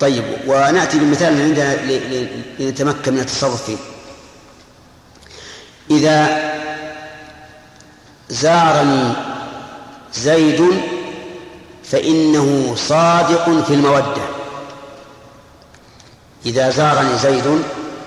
[0.00, 1.76] طيب ونأتي بمثال عندنا
[2.58, 3.76] لنتمكن من التصرف فيه.
[5.90, 6.52] إذا
[8.28, 9.12] زارني
[10.14, 10.64] زيد
[11.84, 14.22] فإنه صادق في المودة.
[16.46, 17.62] إذا زارني زيد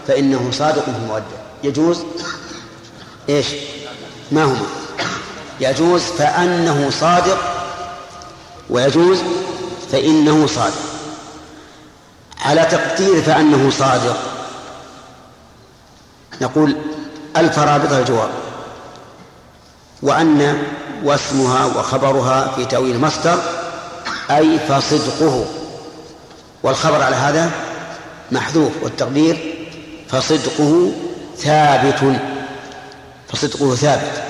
[0.07, 1.46] فإنه صادق في المودة.
[1.63, 2.03] يجوز؟
[3.29, 3.47] إيش؟
[4.31, 4.65] ما هما؟
[5.59, 7.37] يجوز فأنه صادق
[8.69, 9.17] ويجوز
[9.91, 10.81] فإنه صادق.
[12.41, 14.17] على تقدير فأنه صادق
[16.41, 16.75] نقول
[17.37, 18.29] ألف رابطة الجواب.
[20.01, 20.63] وأن
[21.03, 23.39] واسمها وخبرها في تأويل المصدر
[24.31, 25.45] أي فصدقه.
[26.63, 27.51] والخبر على هذا
[28.31, 29.55] محذوف والتقدير
[30.09, 30.91] فصدقه
[31.37, 32.19] ثابت
[33.29, 34.23] فصدقه ثابت.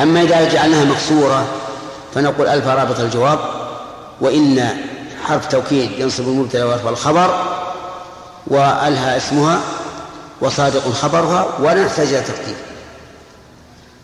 [0.00, 1.46] أما إذا جعلناها مكسورة
[2.14, 3.38] فنقول ألف رابط الجواب
[4.20, 4.68] وإن
[5.24, 7.44] حرف توكيد ينصب المبتدأ ويرفع الخبر
[8.46, 9.60] وألها اسمها
[10.40, 12.54] وصادق خبرها ولا نحتاج إلى تقدير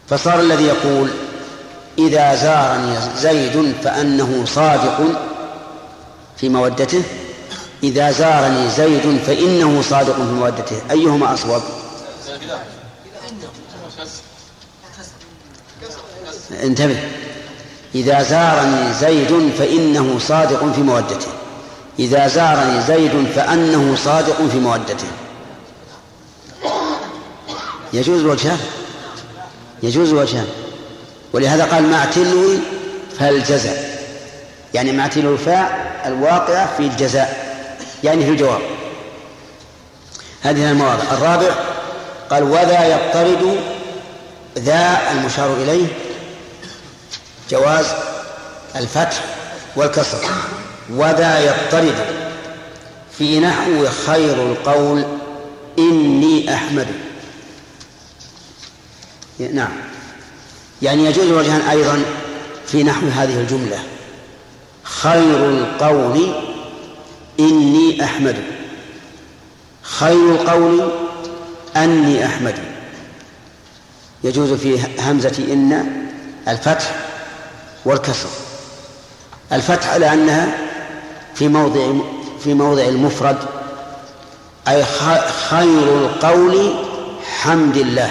[0.08, 1.10] فصار الذي يقول
[1.98, 5.00] إذا زارني زيد فأنه صادق
[6.36, 7.02] في مودته
[7.82, 10.82] إذا زارني زيد فإنه صادق في مودته.
[10.90, 11.62] أيهما أصوب؟
[16.62, 16.98] انتبه.
[17.94, 21.28] إذا زارني زيد فإنه صادق في مودته.
[21.98, 25.08] إذا زارني زيد فأنه صادق في مودته.
[27.92, 28.58] يجوز الوجهان
[29.82, 30.46] يجوز الوجهان
[31.32, 32.44] ولهذا قال مع تلو
[33.18, 33.98] فالجزاء.
[34.74, 37.47] يعني مع تلو الفاء الواقعة في الجزاء.
[38.04, 38.60] يعني في الجواب.
[40.42, 41.02] هذه المواضع.
[41.12, 41.54] الرابع
[42.30, 43.56] قال وذا يضطرد
[44.58, 45.86] ذا المشار إليه
[47.50, 47.86] جواز
[48.76, 49.24] الفتح
[49.76, 50.18] والكسر.
[50.90, 51.94] وذا يضطرد
[53.18, 55.04] في نحو خير القول
[55.78, 56.86] إني أحمد.
[59.52, 59.72] نعم.
[60.82, 62.02] يعني يجوز الوجهان أيضا
[62.66, 63.78] في نحو هذه الجملة.
[64.84, 66.47] خير القول
[67.40, 68.36] إني أحمد.
[69.82, 70.90] خير القول
[71.76, 72.54] أني أحمد.
[74.24, 75.86] يجوز في همزة إن
[76.48, 76.94] الفتح
[77.84, 78.28] والكسر.
[79.52, 80.58] الفتح على أنها
[81.34, 81.92] في موضع
[82.44, 83.38] في موضع المفرد.
[84.68, 84.84] أي
[85.50, 86.74] خير القول
[87.40, 88.10] حمد الله.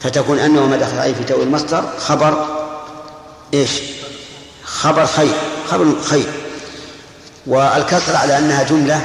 [0.00, 2.46] فتكون أن وما دخل عليه في تو المصدر خبر
[3.54, 3.70] إيش؟
[4.64, 5.34] خبر خير.
[5.70, 6.45] خبر خير.
[7.46, 9.00] والكسر على أنها جملة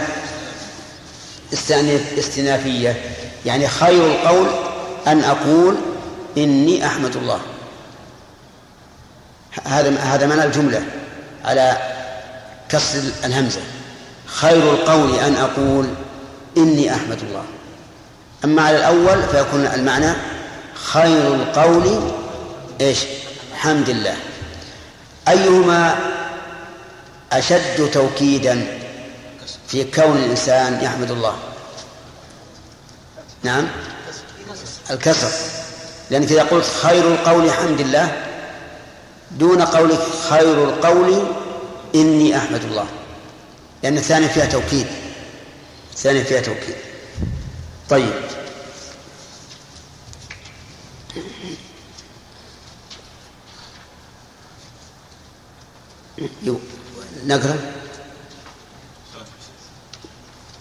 [2.18, 3.02] استئنافية
[3.46, 4.48] يعني خير القول
[5.08, 5.76] أن أقول
[6.38, 7.40] إني أحمد الله.
[9.64, 10.84] هذا هذا معنى الجملة
[11.46, 11.78] على
[12.70, 13.62] كسر الهمزة.
[14.26, 15.88] خير القول أن أقول
[16.58, 17.44] إني أحمد الله.
[18.46, 20.14] أما على الأول فيكون المعنى
[20.74, 22.12] خير القول
[22.82, 23.00] إيش؟
[23.56, 24.16] حمد الله.
[25.28, 26.11] أيهما
[27.32, 28.80] أشد توكيدا
[29.68, 31.36] في كون الإنسان يحمد الله.
[33.44, 33.68] نعم؟
[34.92, 35.32] الكسر.
[36.12, 38.26] لأنك إذا قلت خير القول حمد الله
[39.32, 41.24] دون قولك خير القول
[41.96, 42.86] إني أحمد الله.
[43.84, 44.88] لأن الثانية فيها توكيد.
[45.94, 46.76] الثانية فيها توكيد.
[47.90, 48.14] طيب.
[56.44, 56.60] يو.
[57.26, 57.58] نقرأ؟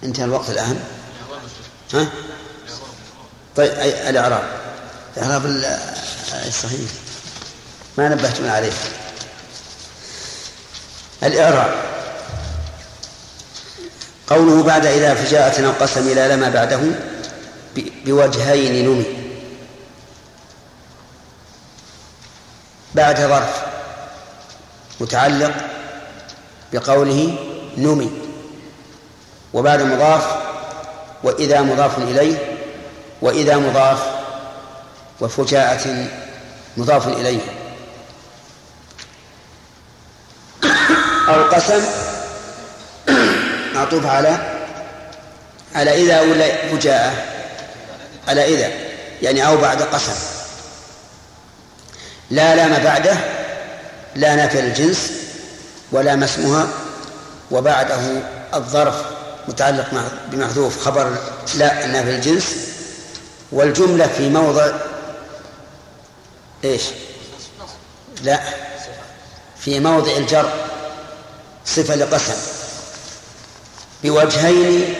[0.04, 0.84] انتهى الوقت الآن؟
[1.94, 2.06] ها؟
[3.56, 3.72] طيب
[4.08, 4.44] الإعراب.
[5.22, 5.78] إعراب ال-
[6.46, 6.90] الصحيح.
[7.98, 8.72] ما نبهتنا عليه.
[11.22, 11.74] الإعراب.
[14.28, 16.80] قوله بعد إذا فجاءة أو قسم إلى لما بعده
[18.06, 19.04] بوجهين نمي.
[22.94, 23.62] بعد ظرف.
[25.00, 25.54] متعلق
[26.72, 27.36] بقوله
[27.76, 28.10] نمي.
[29.52, 30.36] وبعد مضاف
[31.22, 32.58] وإذا مضاف إليه
[33.22, 33.98] وإذا مضاف
[35.20, 36.06] وفجاءة
[36.76, 37.40] مضاف إليه.
[41.28, 41.84] أو قسم
[43.74, 44.38] معطوف على
[45.74, 47.12] على إذا ولا فجاءة؟
[48.28, 48.70] على إذا
[49.22, 50.12] يعني أو بعد قسم.
[52.30, 53.16] لا لام بعده
[54.16, 55.12] لا نافع الجنس
[55.92, 56.68] ولا ما اسمها
[57.50, 58.22] وبعده
[58.54, 59.02] الظرف
[59.48, 59.86] متعلق
[60.32, 61.16] بمحذوف خبر
[61.54, 62.56] لا نافع الجنس
[63.52, 64.70] والجملة في موضع
[66.64, 66.82] إيش؟
[68.22, 68.40] لا
[69.58, 70.50] في موضع الجر
[71.66, 72.34] صفة لقسم.
[74.04, 74.94] بوجهين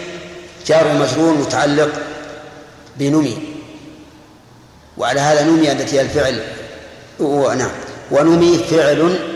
[0.66, 1.90] جار ومجرور متعلق
[2.96, 3.54] بنمي.
[4.98, 6.42] وعلى هذا نمي التي هي الفعل
[7.58, 7.70] نعم.
[8.10, 9.29] ونمي فعل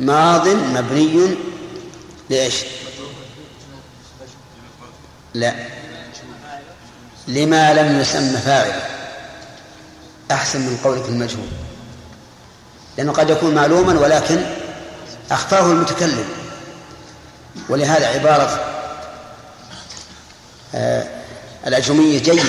[0.00, 1.36] ماض مبني
[2.30, 2.54] لإيش؟
[5.34, 5.54] لا.
[7.28, 8.80] لما لم يسمى فاعل.
[10.30, 11.48] أحسن من قولك المجهول.
[12.98, 14.44] لأنه قد يكون معلوما ولكن
[15.30, 16.24] أخفاه المتكلم.
[17.68, 18.60] ولهذا عبارة
[20.74, 21.06] آه
[21.66, 22.42] الأجرمية جيدة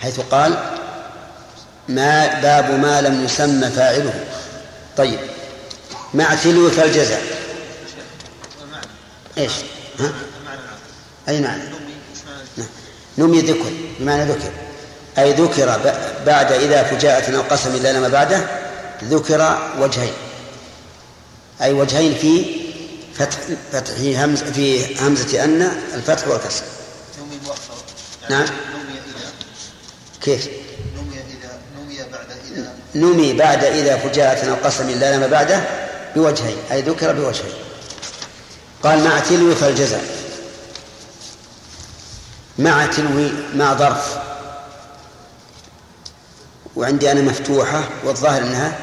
[0.00, 0.72] حيث قال
[1.88, 4.24] ما باب ما لم يسمى فاعله.
[4.96, 5.18] طيب.
[6.14, 7.22] مع تلو فالجزاء
[9.38, 9.52] إيش؟
[9.98, 10.12] ها؟
[11.28, 11.62] أي معنى؟
[12.56, 12.66] نعم.
[13.18, 14.52] نمي ذكر بمعنى ذكر
[15.18, 15.80] أي ذكر
[16.26, 18.46] بعد إذا فجاءة أو قسم إلا لما بعده
[19.04, 20.12] ذكر وجهين
[21.62, 22.44] أي وجهين في
[23.14, 23.38] فتح
[23.72, 25.62] فتح همز في همزة أن
[25.94, 26.64] الفتح والكسر
[27.18, 27.74] نمي مؤخر
[28.30, 28.42] نعم.
[28.42, 29.00] نمي
[30.22, 30.48] كيف؟
[30.96, 35.83] نمي إذا نمي بعد إذا نمي بعد إذا فجاءة أو قسم إلا لما بعده
[36.16, 37.52] بوجهين أي ذكر بوجهين.
[38.82, 40.04] قال مع تلو فالجزاء
[42.58, 44.18] مع تلو مع ظرف.
[46.76, 48.78] وعندي أنا مفتوحة والظاهر أنها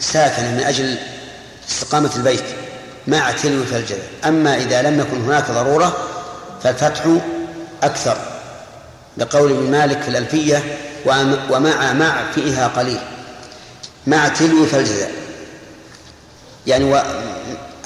[0.00, 0.98] ساكنة من أجل
[1.70, 2.44] استقامة البيت.
[3.06, 5.96] مع تلو فالجزاء أما إذا لم يكن هناك ضرورة
[6.62, 7.04] فالفتح
[7.82, 8.16] أكثر.
[9.16, 13.00] لقول ابن مالك في الألفية وم- ومع مع فيها قليل.
[14.06, 15.10] مع تلو فالجزاء
[16.66, 17.02] يعني و...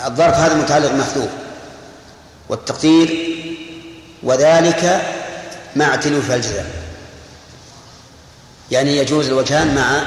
[0.06, 1.28] الظرف هذا متعلق محذوف
[2.48, 3.36] والتقدير
[4.22, 5.02] وذلك
[5.76, 6.66] مع تلو فالجزاء
[8.70, 10.02] يعني يجوز الوجهان مع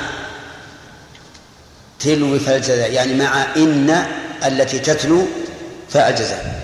[2.00, 4.06] تلو فالجزاء يعني مع إن
[4.46, 5.28] التي تتلو
[5.90, 6.60] فالجزاء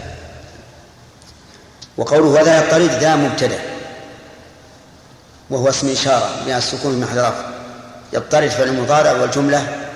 [1.97, 3.59] وقوله وذا الطريق ذا مبتدأ
[5.49, 7.35] وهو اسم إشارة من السكون المحذوف
[8.13, 9.87] يضطرد فعل المضارع والجملة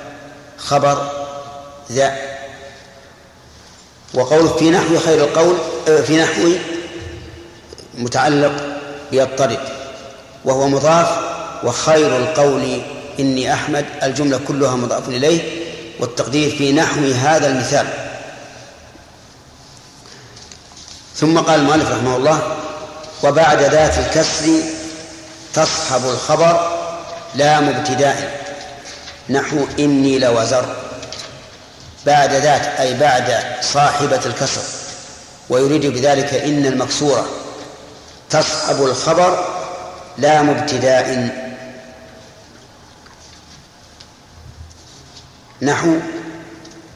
[0.58, 1.19] خبر
[1.92, 2.18] ذا
[4.14, 5.56] وقوله في نحو خير القول
[5.88, 6.52] آه، في نحو
[7.94, 8.52] متعلق
[9.12, 9.60] بيضطرد
[10.46, 11.10] وهو مضاف
[11.64, 12.82] وخير القول
[13.20, 15.42] إني أحمد الجملة كلها مضاف إليه
[16.00, 17.88] والتقدير في نحو هذا المثال.
[21.16, 22.58] ثم قال المؤلف رحمه الله
[23.24, 24.52] وبعد ذات الكسر
[25.54, 26.72] تصحب الخبر
[27.36, 28.46] لام ابتداء
[29.30, 30.89] نحو إني لوزر.
[32.06, 34.62] بعد ذات أي بعد صاحبة الكسر.
[35.50, 37.30] ويريد بذلك إن المكسورة
[38.30, 39.60] تصحب الخبر
[40.18, 41.30] لام ابتداء
[45.62, 46.00] نحو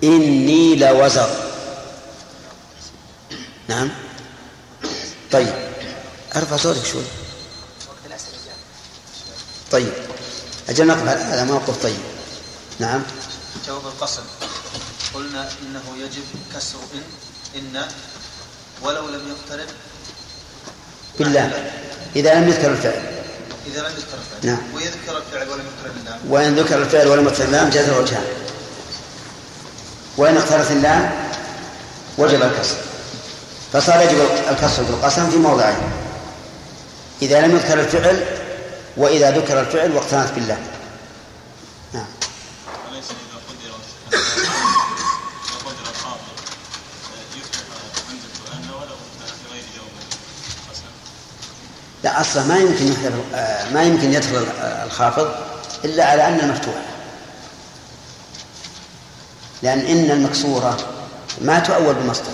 [0.03, 1.29] إني لوزر.
[3.67, 3.89] نعم.
[5.31, 5.53] طيب.
[6.35, 7.03] أرفع صوتك شوي.
[9.71, 9.93] طيب.
[10.69, 11.99] أجل نقف على هذا موقف طيب.
[12.79, 13.03] نعم.
[13.67, 14.21] جواب القسم
[15.13, 16.23] قلنا إنه يجب
[16.55, 17.03] كسر إن
[17.55, 17.85] إن
[18.81, 19.67] ولو لم يقترن.
[21.19, 21.71] بالله.
[22.15, 23.01] إذا لم يذكر الفعل.
[23.67, 24.39] إذا لم يذكر الفعل.
[24.43, 24.73] نعم.
[24.73, 26.19] ويذكر الفعل ولم يقترن اللام.
[26.29, 28.25] وإن ذكر الفعل ولم يذكر اللام جاز الوجهان
[30.17, 31.29] وإن اختلت اللام
[32.17, 32.77] وجب الكسر.
[33.73, 34.17] فصار يجب
[34.49, 35.77] الكسر في القسم في موضعين.
[37.21, 38.25] إذا لم يذكر الفعل
[38.97, 40.57] وإذا ذكر الفعل واقترنت بالله
[41.93, 42.05] نعم
[42.91, 43.75] وليس إذا قدر
[44.13, 46.37] إذا قدر الخاطب
[47.37, 47.59] يفتح
[48.09, 49.93] همزة أن ولو اختلف في غير جواب
[50.67, 50.91] القسم
[52.02, 55.35] لا أصلا ما يمكن يحذف آه، ما يمكن يدخل الخافض
[55.85, 56.75] إلا على أن المفتوح
[59.63, 60.77] لأن إن المكسورة
[61.41, 62.31] ما تؤول بمصدر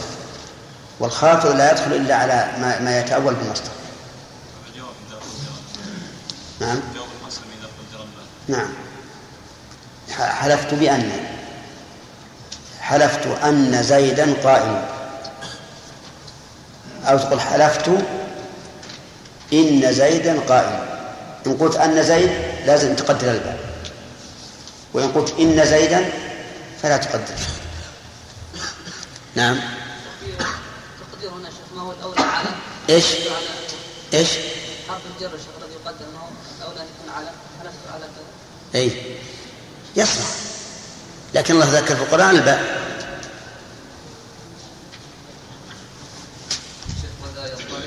[0.99, 3.71] والخافض لا يدخل إلا على ما, ما يتأول بمصدر.
[6.59, 6.79] نعم.
[8.47, 8.69] نعم.
[10.17, 11.11] حلفت بأن
[12.81, 14.85] حلفت أن زيدا قائم.
[17.05, 17.89] أو تقول حلفت
[19.53, 20.89] إن زيدا قائم.
[21.47, 22.29] إن قلت أن زيد
[22.65, 23.59] لازم تقدر الباء
[24.93, 26.09] وإن قلت إن زيدا
[26.81, 27.35] فلا تقدر.
[29.35, 29.59] نعم.
[31.12, 32.49] تقدير هنا شيخ ما هو الاولى على
[32.89, 33.05] إيش؟
[34.13, 34.29] إيش؟
[34.89, 36.27] حرف الجر الذي يقدر ما هو
[36.59, 37.27] الاولى ان يكون على
[37.59, 38.05] حلفت على
[38.75, 38.91] أي
[39.95, 40.25] يصلح.
[41.33, 42.79] لكن الله ذكر في القرآن الباء
[47.01, 47.81] شيخ وذا يضطرب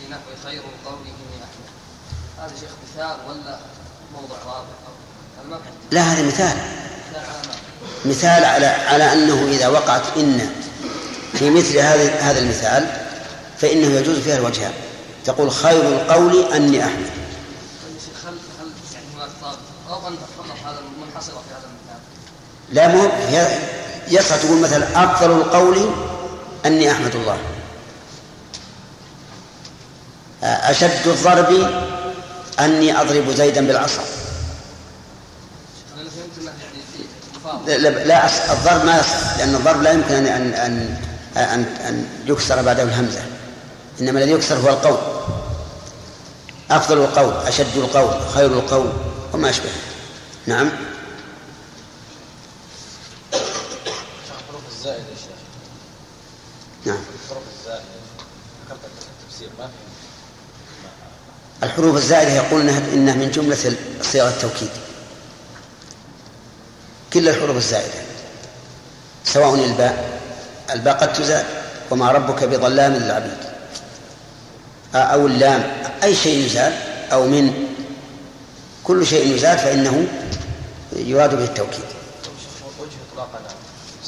[0.00, 1.68] في نحو خير القول اني احمد
[2.38, 3.58] هذا شيخ مثال ولا
[4.14, 6.56] موضع رابع أو- هذا ما كان لا هذا مثال.
[8.04, 10.50] مثال على على أنه إذا وقعت إن
[11.32, 12.86] في مثل هذا هذا المثال
[13.58, 14.72] فإنه يجوز فيها الوجهان
[15.24, 17.10] تقول خير القول أني أحمد.
[22.72, 23.08] لا مو
[24.08, 25.90] يصح تقول مثلا افضل القول
[26.66, 27.38] أني أحمد الله.
[30.42, 31.70] أشد الضرب
[32.60, 34.02] أني أضرب زيدا بالعصا
[36.00, 37.02] أنا فهمت انه يعني في
[37.34, 40.52] مفاوضه لا, لا, الضرب ما يصح لأن الضرب لا يمكن ان ان
[41.36, 43.22] ان, أن, أن يكسر بعده الهمزة.
[44.00, 44.98] إنما الذي يكسر هو القول.
[46.70, 48.92] أفضل القول أشد القول خير القول
[49.32, 49.70] وما أشبه.
[50.46, 50.70] نعم.
[54.48, 55.38] حروف الزائدة يا شيخ
[56.86, 56.98] نعم.
[57.24, 57.82] الحروف الزائدة
[58.70, 59.68] التفسير ما
[61.62, 64.70] الحروف الزائده يقول انها من جملة صيغ التوكيد.
[67.12, 67.94] كل الحروف الزائدة
[69.24, 70.20] سواء الباء
[70.70, 71.44] الباء قد تزال
[71.90, 73.38] وما ربك بظلام للعبيد.
[74.94, 76.72] أو اللام أي شيء يزال
[77.12, 77.68] أو من
[78.84, 80.06] كل شيء يزال فإنه
[80.92, 81.84] يراد به التوكيد.
[82.78, 83.48] وجه إطلاقنا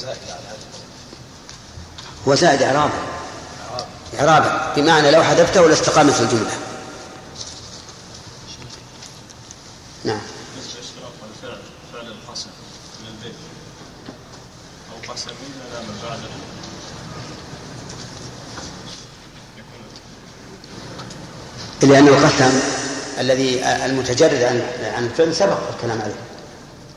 [0.01, 0.57] على
[2.27, 2.93] هو زائد اعرابا.
[4.19, 6.51] اعرابا بمعنى لو حذفته لاستقامت الجملة
[10.03, 10.21] نعم
[10.55, 11.61] بالنسبة لاشتراط الفعل
[11.93, 12.49] فعل القسم
[13.01, 13.35] من البيت
[14.91, 15.31] أو قسم
[15.73, 16.29] لا من بعده
[19.57, 19.81] يكون
[21.91, 22.59] لأن القسم
[23.19, 24.61] الذي المتجرد عن
[24.95, 26.15] عن الفعل سبق الكلام عليه.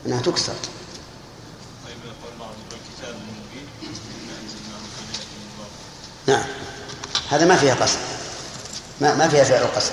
[0.05, 0.53] أنها تكسر.
[6.27, 6.43] نعم.
[7.31, 7.97] هذا ما فيها قسم.
[9.01, 9.91] ما ما فيها فعل القسم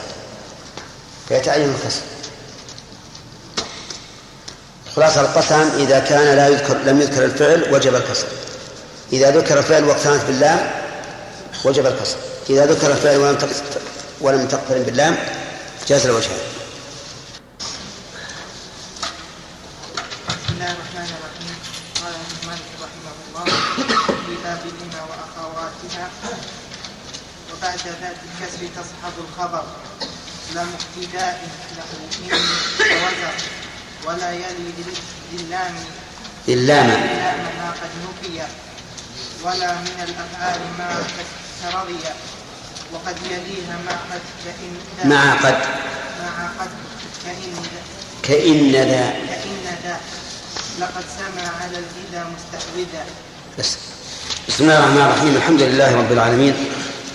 [1.29, 2.01] فيتعين القسم.
[4.97, 8.27] خلاصة القسم إذا كان لا يذكر لم يذكر الفعل وجب الكسر.
[9.13, 10.71] إذا ذكر الفعل واقترنت باللام
[11.65, 12.17] وجب الكسر.
[12.51, 13.72] إذا ذكر الفعل ولم تقت-
[14.23, 15.17] ولم تقترن باللام
[15.89, 16.39] جاز الوجهان
[20.29, 21.57] بسم الله الرحمن الرحيم.
[22.03, 23.45] قال ابن مالك رحمه الله
[24.27, 26.07] في باب إن وأخواتها
[27.53, 29.65] وبعد ذات الكسر تصحب الخبر.
[30.55, 32.41] لم اقتداء له إن
[32.81, 33.35] ووزر
[34.07, 34.73] ولا يلي
[35.33, 35.75] للام.
[36.49, 38.43] اللام اللام ما قد نفي
[39.43, 41.27] ولا من الأفعال ما قد
[41.63, 41.99] ترضي.
[42.93, 45.59] وقد يليها ما قد كإن مع قد.
[46.23, 46.71] مع قد
[47.25, 47.53] كإن
[48.23, 49.15] كإن ذا.
[49.29, 49.97] كإن ذا.
[50.81, 53.05] لقد سمع على الهدى مستحوذا
[53.59, 53.77] بس.
[54.49, 55.37] بسم الله الرحمن الرحيم.
[55.37, 56.55] الحمد لله رب العالمين.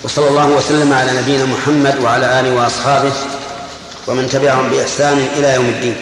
[0.03, 3.13] وصلى الله وسلم على نبينا محمد وعلى آله وأصحابه
[4.07, 5.97] ومن تبعهم بإحسان إلى يوم الدين.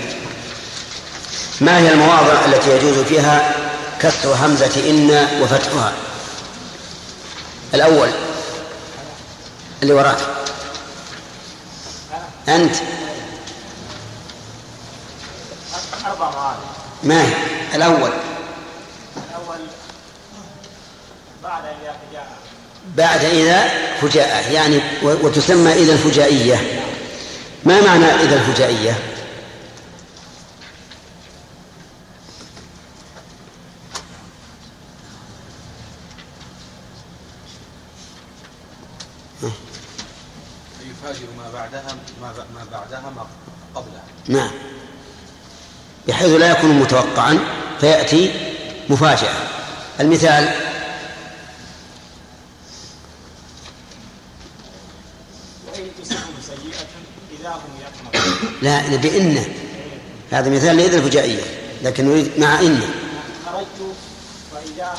[1.62, 3.56] ما هي المواضع التي يجوز فيها
[4.00, 5.94] كسر همزة إن وفتحها؟
[7.74, 8.10] الأول
[9.86, 10.18] اللي وراك.
[12.48, 12.76] أنت.
[16.06, 16.54] أربع
[17.04, 17.34] ما هي؟
[17.76, 18.12] الأول.
[19.30, 19.58] الأول
[21.44, 22.28] بعد إذا جاء
[22.96, 23.68] بعد إذا
[24.02, 26.82] فجاءة يعني وتسمى إذا الفجائية.
[27.66, 29.00] ما معنى إذا الفجائية
[40.82, 43.26] يفاجئ ما بعدها ما ب- ما بعدها ما
[43.76, 44.52] قبلها نعم.
[46.08, 47.40] بحيث لا يكون متوقعا
[47.80, 48.32] فيأتي
[48.90, 49.34] مفاجأة.
[50.00, 50.66] المثال
[58.62, 59.46] لا بإن
[60.32, 61.42] هذا مثال لإذا الفجائية
[61.84, 62.80] لكن نريد مع إن
[63.46, 63.96] خرجت
[64.52, 64.94] فإذا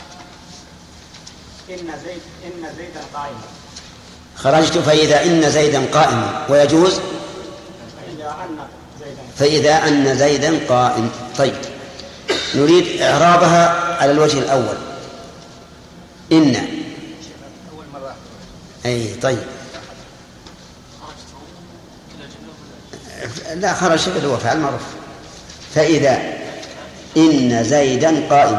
[1.70, 3.40] إن زيد إن زيدا قائما.
[4.36, 7.00] خرجت فإذا إن زيدا قائم ويجوز؟
[7.96, 8.58] فإذا أن
[9.38, 11.10] فإذا أن زيدا قائم.
[11.38, 11.54] طيب.
[12.54, 14.76] نريد إعرابها على الوجه الأول.
[16.32, 16.68] إن.
[18.86, 19.42] أي طيب.
[23.54, 23.98] لا خرج
[24.38, 24.82] فعل معروف.
[25.74, 26.36] فإذا
[27.16, 28.56] إن زيدا قائم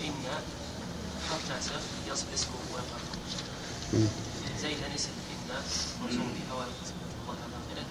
[0.00, 0.12] إن
[1.30, 1.82] حرف ناسخ
[2.12, 3.00] يصل اسمه ويقع
[4.62, 5.54] زيدا اسم إن
[6.02, 7.86] مرسوم بها والقسم الله على آخره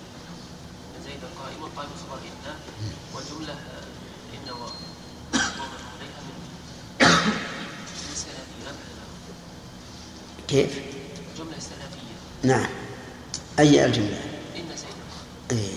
[1.06, 2.54] زيدا قائم قائم خبر إن
[3.14, 4.72] والجملة آه، إن وضع
[5.96, 6.36] عليها من
[8.14, 9.06] استئنافية لا محل لها
[10.48, 10.72] كيف؟
[11.38, 12.70] جملة استئنافية نعم
[13.60, 14.20] أي الجملة؟
[14.56, 15.76] إن زيدا إيه.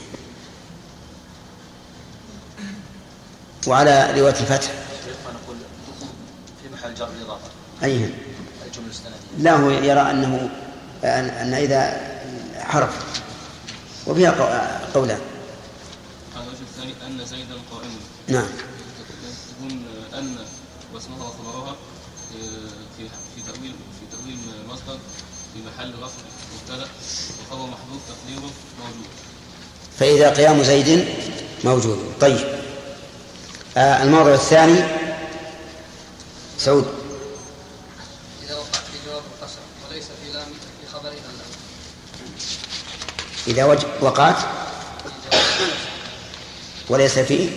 [3.68, 4.70] وعلى رواية الفتح.
[5.44, 5.56] نقول
[6.62, 7.48] في محل جر إضافة
[7.82, 7.94] أي.
[8.66, 8.92] الجملة
[9.38, 10.50] لا هو يرى أنه
[11.04, 12.00] أن إذا
[12.58, 12.90] حرف.
[14.06, 15.18] وفيها قو- قولان.
[16.36, 17.90] الوجه الثاني أن زيدا قائم
[18.28, 18.46] نعم.
[19.58, 19.82] تكون
[20.18, 20.36] أن
[20.94, 23.04] واسمها وخبرها آه، في
[23.36, 24.38] في تأويل في تأويل
[24.68, 24.98] مصدر
[25.54, 26.22] في محل رفع
[26.54, 26.86] مبتدأ
[27.50, 28.50] وخبر محذوف تقديره
[28.80, 29.08] موجود.
[29.98, 31.04] فإذا قيام زيد
[31.64, 31.98] موجود.
[32.20, 32.57] طيب.
[33.76, 34.84] آه الموضوع الثاني.
[36.58, 36.86] سعود.
[38.42, 39.58] إذا وقع في جواب القسم
[39.90, 40.46] وليس في لام
[40.80, 41.12] في خبرها
[43.46, 43.86] إذا.
[44.00, 44.36] وقعت؟
[46.88, 47.50] وليس فيه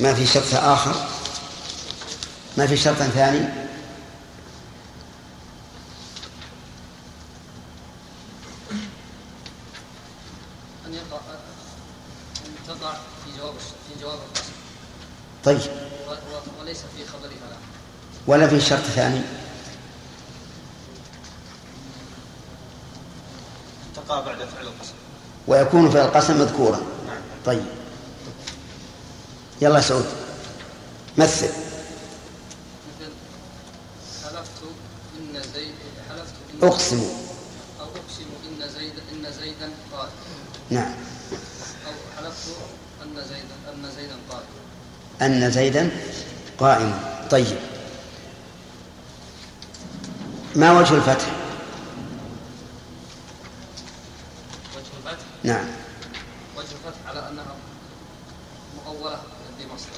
[0.00, 0.94] ما في شرط آخر؟
[2.56, 3.38] ما في شرط ثاني
[10.86, 11.20] أن يقع
[12.46, 12.92] أن تقع
[13.24, 14.52] في جواب في جواب القسم
[15.44, 15.60] طيب.
[16.60, 17.56] وليس في خبرها
[18.26, 19.20] ولا في شرط ثاني؟
[23.96, 24.94] تقع بعد فعل القسم.
[25.46, 26.80] ويكون في القسم مذكورا.
[27.46, 27.64] طيب.
[29.62, 30.06] يلا سعود.
[31.18, 31.46] مثل.
[31.46, 33.12] مثل
[34.24, 34.62] حلفت
[35.18, 35.74] إن زيد
[36.08, 37.00] حلفت إن أقسم.
[37.80, 40.10] أو أقسم إن زيد إن زيدا قائم
[40.70, 40.94] نعم
[41.86, 42.48] أو حلفت
[43.02, 44.46] أن زيدا أن زيدا قائم
[45.22, 45.90] أن زيدا
[46.58, 47.00] قائم.
[47.30, 47.58] طيب.
[50.56, 51.26] ما وجه الفتح؟
[54.76, 55.64] وجه الفتح؟ نعم.
[56.56, 57.54] وجه الفتح على أنها
[58.76, 59.20] مؤولة
[59.58, 59.90] بمصدر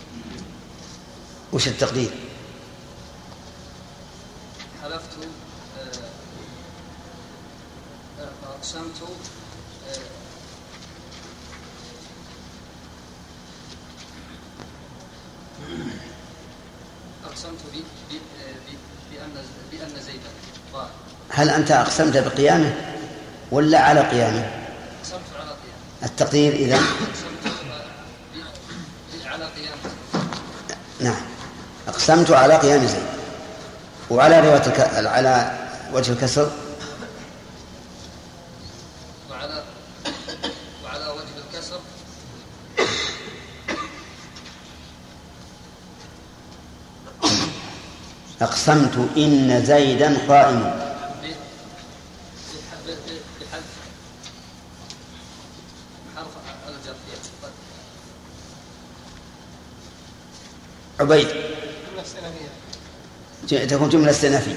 [1.53, 2.11] وش التقدير؟
[4.83, 5.11] حلفت
[5.79, 5.83] آه،
[8.23, 9.03] آه، أقسمت
[17.43, 19.31] أقسمت ب- ب- آه، ب- بأن
[19.73, 20.29] بأن زيدا
[20.73, 20.89] قائم
[21.31, 22.75] هل أنت أقسمت بقيامه
[23.51, 24.51] ولا على قيامه؟
[25.01, 26.81] أقسمت على قيام التقدير إذا؟
[29.25, 29.45] على
[31.01, 31.23] نعم.
[31.89, 33.07] أقسمت على قيام زيد.
[34.11, 34.81] وعلى رواية الك...
[35.07, 35.59] على
[35.93, 36.51] وجه الكسر
[39.31, 39.63] وعلى
[40.85, 41.81] وعلى وجه الكسر
[48.43, 50.81] أقسم أقسمت إن زيدا قائم.
[61.01, 61.29] عبيد.
[63.69, 64.57] تكون جملة استئنافية.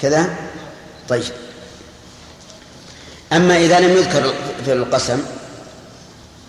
[0.00, 0.36] كذا؟
[1.08, 1.22] طيب.
[3.32, 5.22] أما إذا لم يذكر في القسم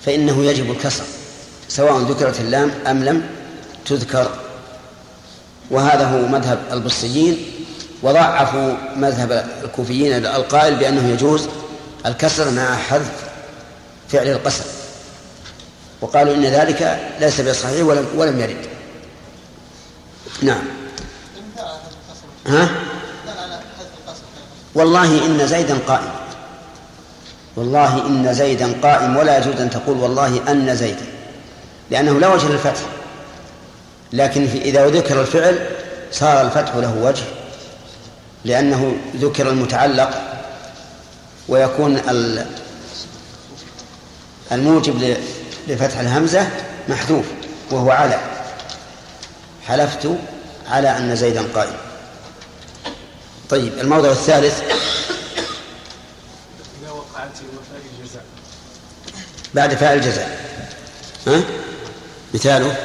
[0.05, 1.03] فإنه يجب الكسر
[1.67, 3.29] سواء ذكرت اللام أم لم
[3.85, 4.40] تذكر.
[5.71, 7.45] وهذا هو مذهب البصريين
[8.03, 11.47] وضعفوا مذهب الكوفيين القائل بأنه يجوز
[12.05, 13.11] الكسر مع حذف
[14.09, 14.63] فعل القسم.
[16.01, 18.65] وقالوا إن ذلك ليس بصحيح ولم, ولم يرد.
[20.41, 20.63] نعم.
[22.47, 22.69] ها؟
[24.75, 26.11] والله إن زيدا قائم.
[27.55, 31.05] والله إن زيدا قائم ولا يجوز أن تقول والله أن زيدا
[31.91, 32.81] لأنه لا وجه للفتح.
[34.13, 35.67] لكن إذا ذكر الفعل
[36.11, 37.23] صار الفتح له وجه
[38.45, 40.21] لأنه ذكر المتعلق
[41.47, 42.45] ويكون ال-
[44.51, 45.17] الموجب
[45.67, 46.47] لفتح الهمزة
[46.89, 47.25] محذوف
[47.71, 48.19] وهو على.
[49.67, 50.09] حلفت
[50.67, 51.73] على أن زيدا قائم.
[53.49, 54.61] طيب الموضع الثالث.
[56.81, 57.29] إذا وقعت
[59.53, 60.39] بعد فاعل الجزاء.
[61.27, 61.41] ها؟
[62.33, 62.75] مثاله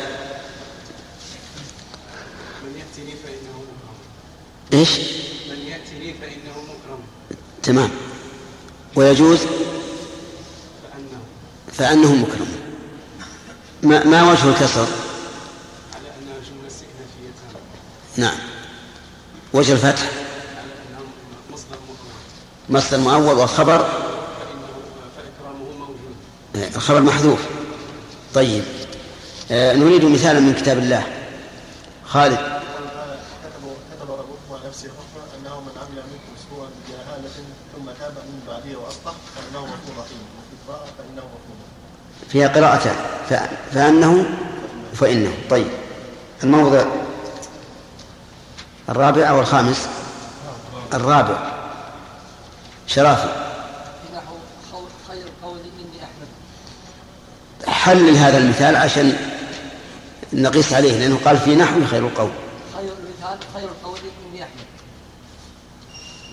[2.62, 4.98] من يأتي لي فإنه مكرم إيش؟
[5.50, 6.98] من يأتي لي فإنه مكرم.
[7.62, 7.90] تمام.
[8.96, 9.38] ويجوز؟
[10.82, 11.20] فأنه.
[11.72, 12.48] فأنه مكرم.
[13.82, 14.86] ما, ما وجه الكسر؟
[15.94, 17.32] على أنها جملة استئنافية
[18.16, 18.38] نعم.
[19.52, 21.06] وجه الفتح؟ على أنه
[21.52, 23.78] مصدر مكرم مصدر مؤول والخبر؟
[25.16, 26.74] فإكرامه موجود.
[26.76, 27.40] الخبر محذوف.
[28.34, 28.64] طيب.
[29.50, 31.06] آه نريد مثالا من كتاب الله.
[32.04, 32.55] خالد.
[34.10, 37.30] ربكم على نفسه الرحمة أنه من عمل منكم سوءا بجهالة
[37.76, 40.18] ثم تاب من بعده وأصلح فإنه غفور رحيم.
[40.98, 41.56] فإنه غفور
[42.28, 42.96] فيها قراءتان.
[43.72, 44.24] فأنه
[44.94, 45.66] فإنه طيب.
[46.42, 46.84] الموضع
[48.88, 49.88] الرابع أو الخامس؟
[50.94, 51.38] الرابع.
[52.86, 53.46] شرافي.
[57.66, 59.16] حلل هذا المثال عشان
[60.32, 62.30] نقيس عليه لأنه قال في نحو خير القول.
[63.26, 64.66] المثال خير قولي إني أحمد.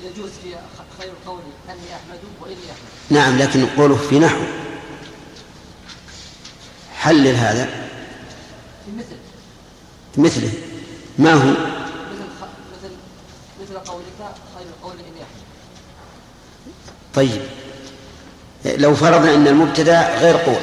[0.02, 0.56] يجوز في
[1.00, 2.90] خير قولي أني أحمد وإني أحمد.
[3.10, 4.42] نعم لكن قوله في نحو.
[6.96, 7.66] حلل هذا.
[8.86, 9.16] في مثل.
[10.18, 10.52] مثله.
[11.20, 11.58] ما هو؟ مثل
[12.42, 12.44] خ...
[12.74, 12.94] مثل
[13.62, 15.44] مثل قولك خير قولي إني أحمد.
[17.16, 17.42] طيب.
[18.66, 20.62] لو فرضنا أن المبتدأ غير قول.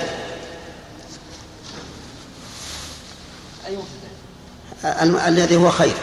[3.66, 5.94] أي مبتدأ؟ الذي هو خير.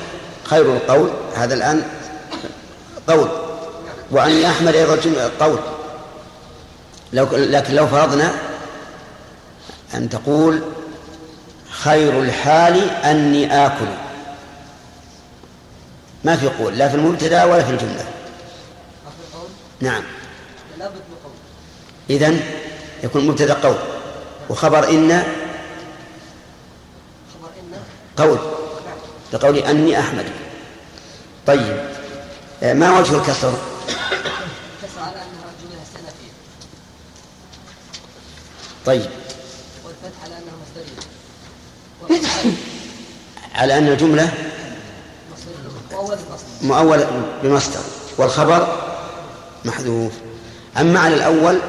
[0.50, 1.84] خير القول هذا الآن
[3.08, 3.30] قول.
[4.12, 5.60] وأن أحمد أيضا قول.
[7.14, 8.34] لو لكن لو فرضنا
[9.94, 10.62] أن تقول
[11.70, 13.88] خير الحال أني آكل.
[16.24, 18.06] ما في قول لا في المبتدأ ولا في الجملة.
[19.80, 20.04] نعم.
[22.10, 22.42] إذن
[23.04, 23.78] يكون مبتدأ قول.
[24.50, 25.24] وخبر إن؟
[27.34, 27.80] خبر إن.
[28.18, 28.57] قول.
[29.34, 30.26] لقول أني أحمد.
[31.48, 31.78] طيب
[32.64, 33.54] آه، ما وجه الكسر؟
[38.86, 39.06] طيب.
[43.56, 44.34] على أن الجملة
[46.62, 47.06] مؤول
[47.44, 47.80] بمصدر
[48.18, 48.68] والخبر
[49.66, 50.12] محذوف.
[50.78, 51.60] أما على الأول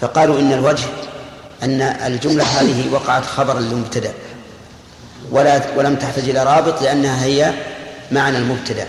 [0.00, 0.86] فقالوا إن الوجه
[1.62, 4.12] أن الجملة هذه وقعت خبرا للمبتدأ.
[5.30, 7.52] ولا ولم تحتاج إلى رابط لأنها هي
[8.12, 8.88] معنى المبتدأ.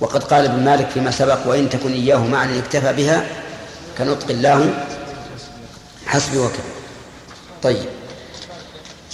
[0.00, 3.26] وقد قال ابن مالك فيما سبق وإن تكن إياه معنى اكتفى بها
[3.98, 4.84] كنطق الله
[6.06, 6.62] حسبي وكفى
[7.62, 7.86] طيب.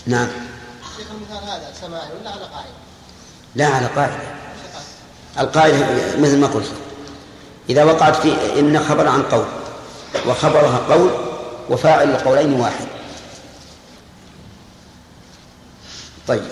[0.06, 0.28] نعم.
[0.96, 2.68] شيخ المثال هذا سماعي ولا على قاعدة؟
[3.54, 4.14] لا على قاعدة.
[5.38, 5.76] القاعدة
[6.18, 6.72] مثل ما قلت.
[7.70, 9.46] إذا وقعت في إن خبر عن قول
[10.26, 11.10] وخبرها قول
[11.70, 12.86] وفاعل القولين واحد.
[16.28, 16.42] طيب.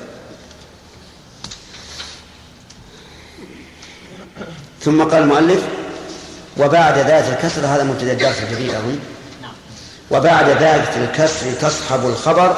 [4.80, 5.62] ثم قال المؤلف
[6.56, 8.98] وبعد ذات الكسر هذا مبتدأ الدرس الجديد أظن.
[10.10, 12.56] وبعد ذات الكسر تصحب الخبر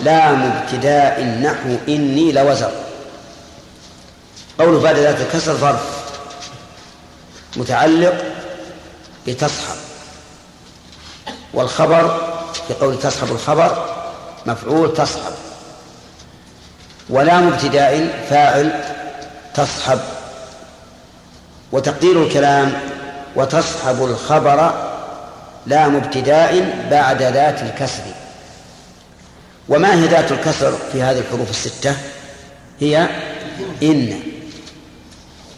[0.00, 2.70] لا مبتداء نحو إني لوزر.
[4.58, 6.04] قوله بعد ذات الكسر ظرف
[7.56, 8.24] متعلق
[9.26, 9.76] بتصحب.
[11.54, 12.34] والخبر
[12.68, 13.94] في قول تصحب الخبر
[14.46, 15.43] مفعول تصحب.
[17.10, 18.72] ولام ابتداء فاعل
[19.54, 19.98] تصحب.
[21.72, 22.72] وتقدير الكلام
[23.36, 24.72] وتصحب الخبر
[25.66, 28.02] لام ابتداء بعد ذات الكسر.
[29.68, 31.96] وما هي ذات الكسر في هذه الحروف الستة؟
[32.80, 33.08] هي
[33.82, 34.20] إن.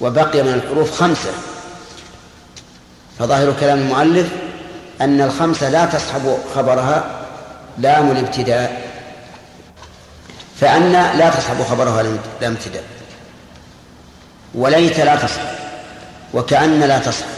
[0.00, 1.30] وبقي من الحروف خمسة.
[3.18, 4.28] فظاهر كلام المؤلف
[5.00, 7.04] أن الخمسة لا تصحب خبرها
[7.78, 8.85] لام الابتداء.
[10.60, 12.84] فأن لا تصحب خبرها لام ابتداء
[14.54, 15.56] وليت لا تصحب
[16.34, 17.36] وكأن لا تصحب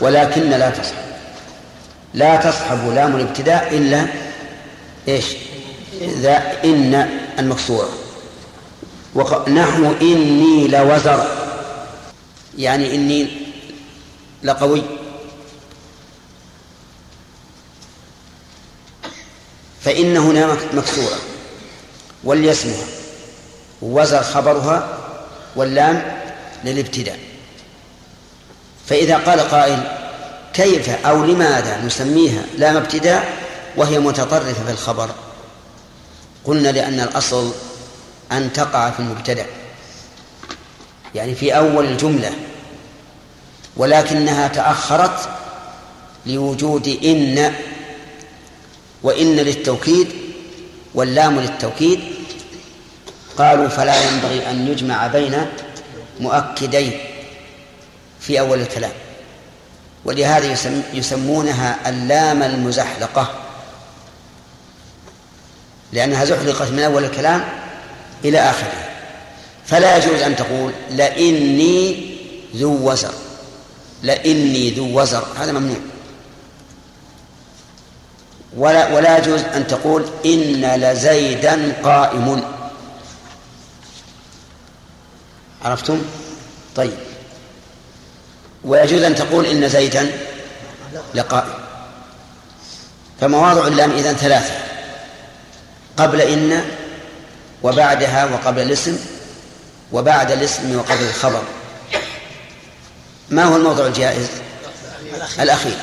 [0.00, 1.04] ولكن لا تصحب.
[2.14, 4.06] لا تصحب لام الابتداء إلا
[5.08, 5.24] إيش؟
[6.02, 7.88] ذا إن المكسورة
[9.48, 11.26] نحو إني لوزر.
[12.58, 13.28] يعني إني
[14.42, 14.82] لقوي.
[19.80, 21.33] فإن هنا مكسورة
[22.24, 22.84] واللي اسمها
[23.82, 24.98] وزر خبرها
[25.56, 26.20] واللام
[26.64, 27.18] للابتداء.
[28.86, 29.82] فإذا قال قائل
[30.54, 33.32] كيف أو لماذا نسميها لام ابتداء
[33.76, 35.10] وهي متطرفة في الخبر؟
[36.44, 37.52] قلنا لأن الأصل
[38.32, 39.46] أن تقع في المبتدأ
[41.14, 42.30] يعني في أول الجملة
[43.76, 45.28] ولكنها تأخرت
[46.26, 47.54] لوجود إن
[49.02, 50.08] وإن للتوكيد
[50.94, 52.00] واللام للتوكيد
[53.38, 55.46] قالوا فلا ينبغي أن يجمع بين
[56.20, 57.00] مؤكدين
[58.20, 58.92] في أول الكلام
[60.04, 63.44] ولهذا يسم يسمونها اللام المزحلقة
[65.92, 67.44] لأنها زحلقت من أول الكلام
[68.24, 68.88] إلى آخره.
[69.66, 72.14] فلا يجوز أن تقول لإني
[72.56, 73.14] ذو وزر
[74.02, 75.76] لإني ذو وزر هذا ممنوع.
[78.56, 82.44] ولا ولا يجوز أن تقول إن لزيدا قائم.
[85.64, 86.02] عرفتم؟
[86.76, 86.94] طيب.
[88.64, 90.12] ويجوز أن تقول إن زيدا
[91.14, 91.54] لقائم.
[93.20, 94.54] فمواضع اللام إذن ثلاثة.
[95.96, 96.64] قبل إن
[97.62, 98.98] وبعدها وقبل الاسم
[99.92, 101.42] وبعد الاسم وقبل الخبر.
[103.30, 104.26] ما هو الموضع الجائز؟
[105.40, 105.76] الأخير.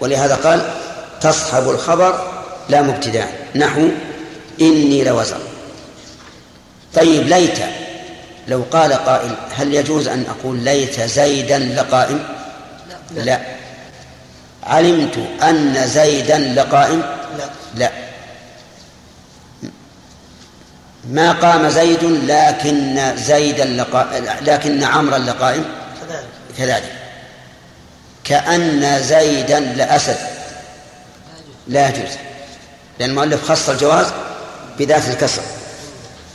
[0.00, 0.79] ولهذا قال
[1.20, 2.32] تصحب الخبر
[2.68, 3.88] لا مبتداء نحو
[4.60, 5.40] إني لوزر.
[6.94, 7.58] طيب ليت
[8.48, 12.22] لو قال قائل هل يجوز أن أقول ليت زيدا لقائم؟
[13.14, 13.40] لا, لا.
[14.62, 17.02] علمت أن زيدا لقائم؟
[17.38, 17.44] لا,
[17.74, 17.90] لا.
[21.10, 25.64] ما قام زيد لكن زيدا لقائم لكن عمرا لقائم؟
[26.58, 26.92] كذلك.
[28.24, 30.16] كأن زيدا لأسد.
[31.70, 32.12] لا يجوز
[32.98, 34.06] لأن المؤلف خص الجواز
[34.78, 35.42] بذات الكسر.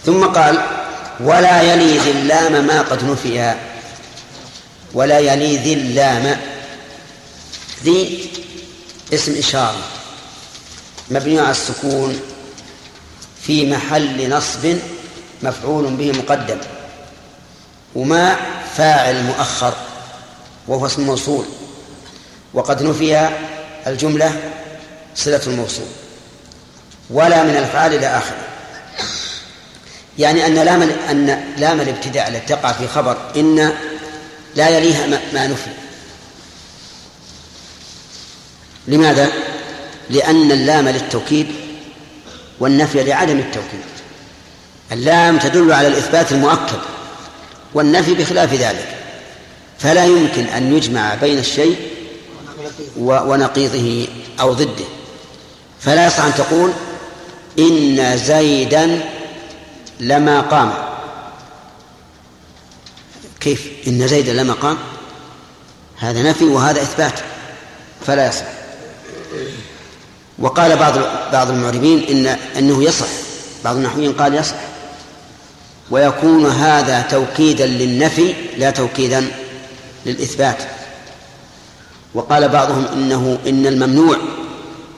[0.06, 0.62] ثم قال
[1.20, 3.56] ولا يلي ذي اللام ما قد نفي.
[4.94, 6.40] ولا يلي ذي اللام
[7.84, 8.30] ذي
[9.14, 9.84] اسم إشارة
[11.12, 12.20] مبني على السكون
[13.42, 14.78] في محل نصب
[15.44, 16.58] مفعول به مقدم
[17.96, 18.36] وما
[18.78, 19.74] فاعل مؤخر
[20.68, 21.46] وهو اسم موصول.
[22.54, 23.30] وقد نفي
[23.88, 24.55] الجملة
[25.16, 25.86] صلة الموصول.
[27.10, 28.48] ولا من الفعل إلى آخره.
[30.20, 33.74] يعني أن لام أن لام الابتداء التي تقع في خبر إن
[34.56, 35.70] لا يليها ما نفي.
[38.88, 39.30] لماذا؟
[40.10, 41.48] لأن اللام للتوكيد
[42.60, 43.86] والنفي لعدم التوكيد.
[44.92, 46.80] اللام تدل على الإثبات المؤكد
[47.74, 48.98] والنفي بخلاف ذلك.
[49.80, 51.78] فلا يمكن أن يجمع بين الشيء
[52.98, 54.08] ونقيضه
[54.40, 54.86] أو ضده.
[55.86, 56.72] فلا يصح أن تقول
[57.60, 59.10] إن زيدا
[60.00, 60.74] لما قام.
[63.40, 64.78] كيف؟ إن زيدا لما قام؟
[65.98, 67.20] هذا نفي وهذا إثبات
[68.08, 68.46] فلا يصح.
[70.40, 70.94] وقال بعض
[71.32, 72.28] بعض المعربين إن
[72.58, 73.08] أنه يصح
[73.64, 74.56] بعض النحويين قال يصح.
[75.92, 79.32] ويكون هذا توكيدا للنفي لا توكيدا
[80.06, 80.58] للإثبات.
[82.14, 84.18] وقال بعضهم إنه إن الممنوع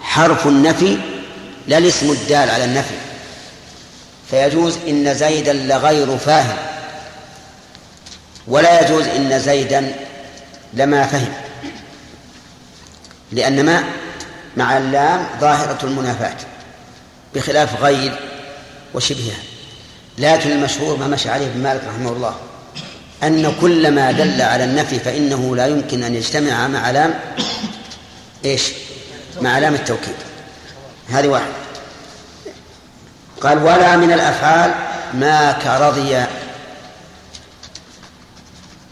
[0.07, 0.97] حرف النفي
[1.67, 2.95] لا الاسم الدال على النفي.
[4.29, 6.57] فيجوز إن زيدا لغير فاهم.
[8.47, 9.95] ولا يجوز إن زيدا
[10.73, 11.33] لما فهم.
[13.31, 13.83] لأن ما
[14.57, 16.37] مع اللام ظاهرة المنافاة
[17.35, 18.19] بخلاف غير
[18.93, 19.39] وشبهها.
[20.17, 22.35] لكن المشهور ما مشى عليه ابن مالك رحمه الله
[23.23, 27.19] أن كل ما دل على النفي فإنه لا يمكن أن يجتمع مع علام
[28.45, 28.63] إيش؟
[29.41, 30.15] مع علام التوكيد.
[31.09, 31.51] هذه واحد
[33.41, 34.75] قال ولا من الأفعال
[35.13, 36.25] ما كرضي.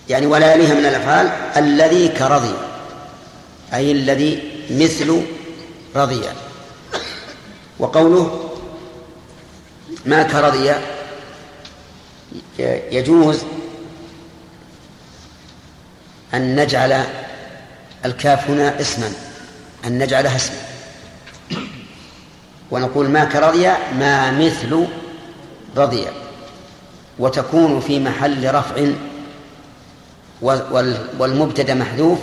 [0.10, 1.28] يعني ولا يليها من الأفعال
[1.58, 2.54] الذي كرضي
[3.74, 5.22] أي الذي مثل
[5.96, 6.22] رضي.
[7.80, 8.52] وقوله
[10.06, 10.72] ما كرضي
[12.92, 13.44] يجوز
[16.34, 17.06] أن نجعل
[18.06, 19.14] الكاف هنا اسما.
[19.86, 20.56] أن نجعلها اسما
[22.72, 23.68] ونقول ما كرضي
[24.00, 24.88] ما مثل
[25.78, 26.06] رضي
[27.20, 28.88] وتكون في محل رفع
[31.20, 32.20] والمبتدأ محذوف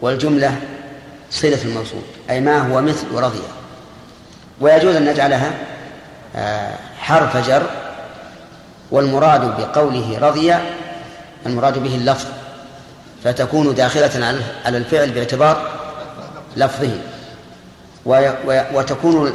[0.00, 0.60] والجملة
[1.30, 3.42] صلة الموصول أي ما هو مثل رضي
[4.60, 5.52] ويجوز أن نجعلها
[6.36, 7.70] آه، حرف جر
[8.90, 10.54] والمراد بقوله رضي
[11.46, 12.26] المراد به اللفظ.
[13.24, 15.71] فتكون داخلة على الفعل باعتبار
[16.56, 16.98] لفظه.
[18.74, 19.32] وتكون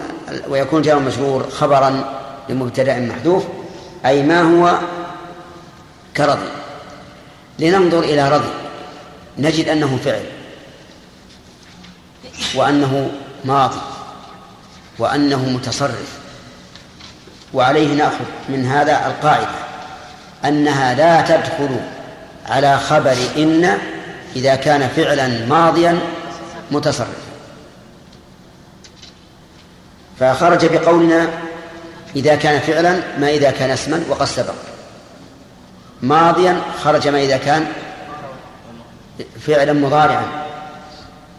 [0.49, 2.03] ويكون جار مجرور خبرا
[2.49, 3.43] لمبتدأ محذوف
[4.05, 4.79] أي ما هو
[6.17, 6.49] كرضي.
[7.59, 8.53] لننظر إلى رضي.
[9.37, 10.23] نجد أنه فعل.
[12.55, 13.11] وأنه
[13.45, 13.81] ماضي.
[14.99, 16.17] وأنه متصرف.
[17.53, 19.47] وعليه نأخذ من هذا القاعدة
[20.45, 21.79] أنها لا تدخل
[22.45, 23.77] على خبر إن
[24.35, 25.99] إذا كان فعلا ماضيا
[26.71, 27.27] متصرفا
[30.19, 31.29] فخرج بقولنا
[32.15, 34.53] إذا كان فعلا ما إذا كان اسما وقد سبق.
[36.01, 37.67] ماضيا خرج ما إذا كان
[39.39, 40.25] فعلا مضارعا.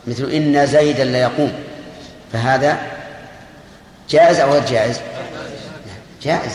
[0.06, 1.52] مثل إن زيدا ليقوم.
[2.32, 2.78] فهذا
[4.10, 5.00] جائز أو غير جائز؟
[6.22, 6.52] جائز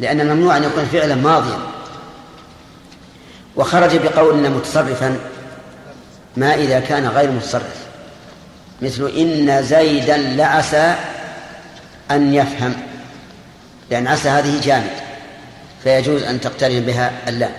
[0.00, 1.58] لأن الممنوع أن يكون فعلا ماضيا.
[3.56, 5.18] وخرج بقولنا متصرفا
[6.36, 7.86] ما إذا كان غير متصرف.
[8.82, 10.94] مثل إن زيدا لعسى
[12.10, 12.74] أن يفهم.
[13.90, 14.90] لأن عسى هذه جامد
[15.84, 17.52] فيجوز أن تقترن بها اللام.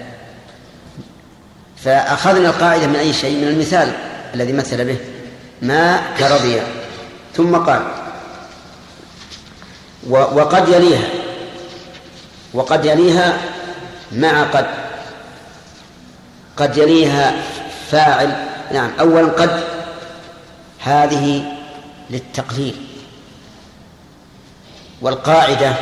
[1.84, 3.94] فأخذنا القاعدة من أي شيء؟ من المثال
[4.34, 4.98] الذي مثل به
[5.62, 6.62] ما كرضي.
[7.36, 7.82] ثم قال
[10.10, 11.10] وقد يليها
[12.54, 13.38] وقد يليها
[14.12, 14.68] مع قد
[16.58, 17.34] قد يليها
[17.92, 19.64] فاعل نعم أولا قد
[20.80, 21.44] هذه
[22.10, 22.76] للتقليل
[25.02, 25.74] والقاعدة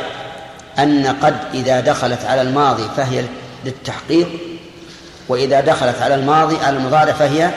[0.78, 3.24] أن قد إذا دخلت على الماضي فهي
[3.64, 4.28] للتحقيق
[5.28, 7.50] وإذا دخلت على الماضي على المضارع فهي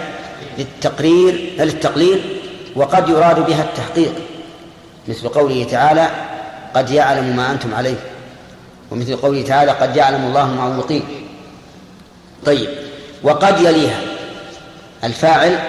[0.57, 2.39] للتقرير للتقليل
[2.75, 4.13] وقد يراد بها التحقيق.
[5.07, 6.09] مثل قوله تعالى
[6.75, 7.95] قد يعلم ما أنتم عليه
[8.91, 11.03] ومثل قوله تعالى قد يعلم الله المعوقين
[12.45, 12.69] طيب
[13.23, 14.12] وقد يليها.
[15.03, 15.59] الفاعل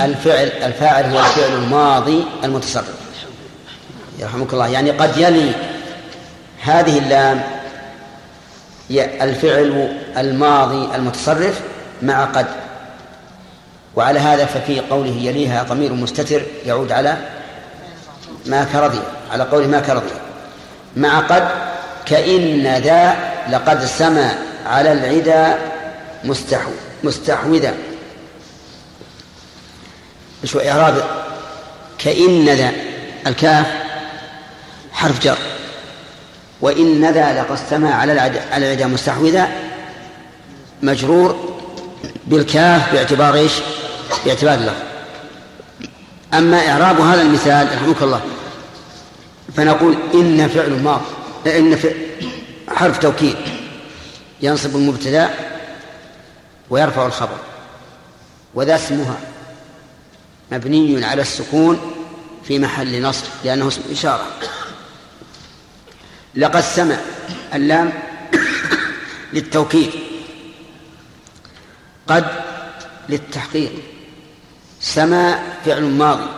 [0.00, 2.94] الفعل الفاعل هو الفعل الماضي المتصرف.
[4.18, 4.68] يرحمك الله.
[4.68, 5.52] يعني قد يلي
[6.62, 7.42] هذه اللام
[9.22, 11.60] الفعل الماضي المتصرف
[12.02, 12.46] مع قد.
[13.96, 17.16] وعلى هذا ففي قوله يليها ضمير مستتر يعود على
[18.46, 19.00] ما كرضي
[19.32, 20.14] على قوله ما كرضي.
[20.96, 21.48] مع قد
[22.06, 23.16] كإن ذا
[23.50, 24.30] لقد سمى
[24.66, 25.58] على العدا
[26.24, 26.70] مستحو.
[27.04, 27.74] مستحوذا
[30.44, 31.04] شو إعراب
[31.98, 32.72] كإن ذا
[33.26, 33.66] الكاف
[34.92, 35.38] حرف جر.
[36.60, 38.20] وإن ذا لقد سمى على
[38.52, 39.48] على العدا مستحوذا
[40.82, 41.58] مجرور
[42.26, 43.52] بالكاف باعتبار إيش؟
[44.24, 44.82] باعتبار اللفظ.
[46.34, 48.20] أما إعراب هذا المثال رحمك الله
[49.56, 51.00] فنقول إن فعل ماض
[51.46, 51.94] إن فعل
[52.68, 53.36] حرف توكيد
[54.42, 55.30] ينصب المبتدأ
[56.70, 57.38] ويرفع الخبر.
[58.54, 59.16] وذا اسمها
[60.52, 61.92] مبني على السكون
[62.44, 64.26] في محل نصب لأنه اسم إشارة.
[66.34, 66.96] لقد سمع
[67.54, 67.92] اللام
[69.32, 69.90] للتوكيد.
[72.08, 72.24] قد
[73.08, 73.72] للتحقيق.
[74.80, 76.28] سما فعل ماضي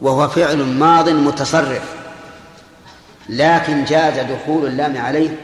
[0.00, 1.82] وهو فعل ماض متصرف.
[3.28, 5.36] لكن جاز دخول اللام عليه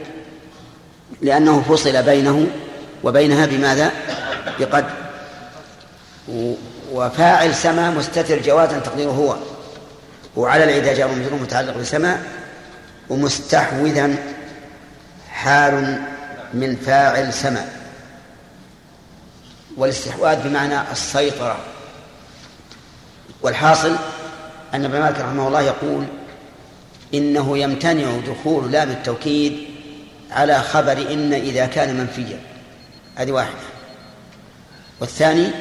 [1.21, 2.47] لأنه فصل بينه
[3.03, 3.91] وبينها بماذا؟
[4.59, 4.85] بقد
[6.91, 9.35] وفاعل سما مستتر جوازا تقديره هو.
[10.35, 12.21] وعلى العدا جار مجرور متعلق بسما
[13.09, 14.15] ومستحوذا
[15.29, 16.01] حال
[16.53, 17.69] من فاعل سما.
[19.77, 21.57] والاستحواذ بمعنى السيطرة.
[23.41, 23.95] والحاصل
[24.73, 26.05] أن ابن مالك رحمه الله يقول
[27.13, 29.67] إنه يمتنع دخول لام التوكيد
[30.31, 32.39] على خبر إن إذا كان منفيا.
[33.19, 33.59] هذه واحدة.
[34.99, 35.51] والثاني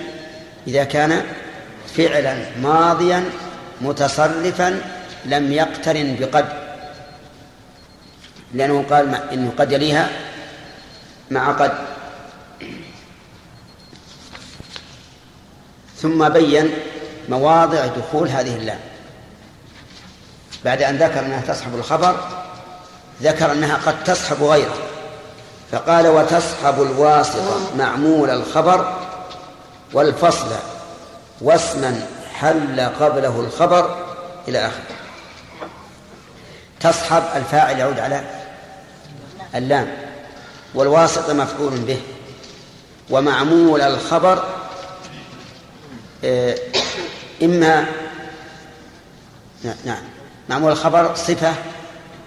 [0.66, 1.24] إذا كان
[1.96, 3.30] فعلا ماضيا
[3.80, 4.82] متصرفا
[5.24, 6.48] لم يقترن بقد
[8.54, 10.08] لأنه قال إنه قد يليها
[11.30, 11.72] مع قد
[15.96, 16.70] ثم بين
[17.28, 18.80] مواضع دخول هذه اللام.
[20.64, 22.28] بعد أن ذكر أنها تصحب الخبر
[23.22, 24.87] ذكر أنها قد تصحب غيره.
[25.72, 28.96] فقال وتصحب الواسطة معمول الخبر
[29.92, 30.46] والفصل
[31.40, 33.96] واسما حل قبله الخبر
[34.48, 34.82] إلى آخره.
[36.80, 38.24] تصحب الفاعل يعود على
[39.54, 39.96] اللام
[40.74, 42.00] والواسطة مفعول به
[43.10, 44.44] ومعمول الخبر
[46.24, 46.54] آه،
[47.42, 47.86] إما
[49.64, 50.02] نعم- نعم
[50.48, 51.54] معمول الخبر صفة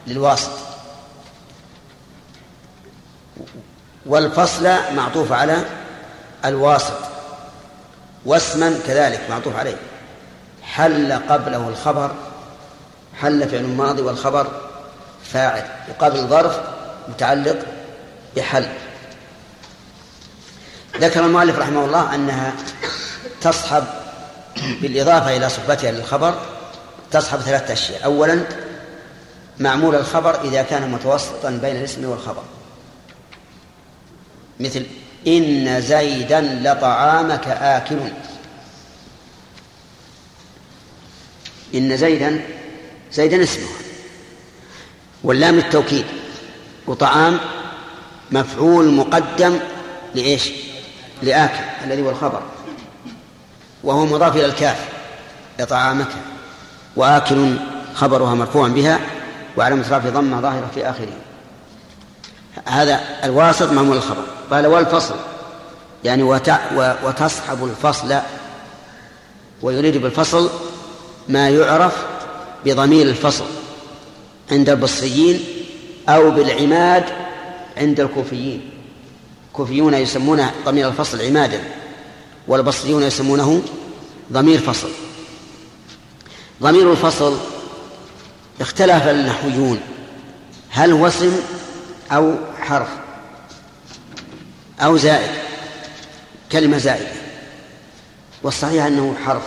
[0.07, 0.49] للواسط
[4.05, 5.57] والفصل معطوف على
[6.45, 6.97] الواسط.
[8.25, 9.77] واسما كذلك معطوف عليه.
[10.63, 12.11] حل قبله الخبر
[13.21, 14.47] حل فعل ماضي والخبر
[15.23, 16.59] فاعل وقبل ظرف
[17.07, 17.59] متعلق
[18.35, 18.67] بحل.
[20.97, 22.53] ذكر المؤلف رحمه الله أنها
[23.41, 23.83] تصحب
[24.81, 26.35] بالإضافة إلى صحبتها للخبر
[27.11, 28.05] تصحب ثلاثة أشياء.
[28.05, 28.43] أولا
[29.59, 32.43] معمول الخبر إذا كان متوسطا بين الاسم والخبر.
[34.61, 34.85] مثل
[35.27, 37.99] إن زيدا لطعامك آكل.
[41.75, 42.41] إن زيدا
[43.13, 43.67] زيدا اسمه.
[45.23, 46.05] واللام التوكيد.
[46.87, 47.39] وطعام
[48.31, 49.59] مفعول مقدم
[50.15, 50.51] لإيش؟
[51.23, 52.41] لآكل الذي هو الخبر.
[53.83, 54.89] وهو مضاف إلى الكاف
[55.59, 56.11] لطعامك.
[56.95, 57.55] وآكل
[57.93, 58.99] خبرها مرفوعا بها
[59.57, 61.13] وعلامة رفع ضمة ظاهرة في آخره.
[62.65, 65.15] هذا الواسط معمول الخبر قال والفصل
[66.03, 66.23] يعني.
[67.03, 68.15] وتصحب الفصل
[69.61, 70.49] ويريد بالفصل
[71.29, 72.05] ما يعرف
[72.65, 73.45] بضمير الفصل
[74.51, 75.43] عند البصريين
[76.09, 77.03] أو بالعماد
[77.77, 78.69] عند الكوفيين
[79.47, 81.61] الكوفيون يسمون ضمير الفصل عمادا
[82.47, 83.61] والبصريون يسمونه
[84.33, 84.89] ضمير فصل
[86.61, 87.37] ضمير الفصل
[88.61, 89.79] اختلف النحويون
[90.69, 91.39] هل هو اسم
[92.11, 92.89] أو حرف
[94.81, 95.31] أو زائد
[96.51, 97.11] كلمة زائدة
[98.43, 99.43] والصحيح أنه حرف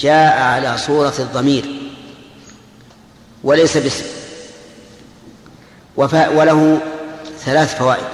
[0.00, 1.92] جاء على صورة الضمير
[3.44, 4.04] وليس باسم.
[5.96, 6.80] وله
[7.38, 8.06] ثلاث فوائد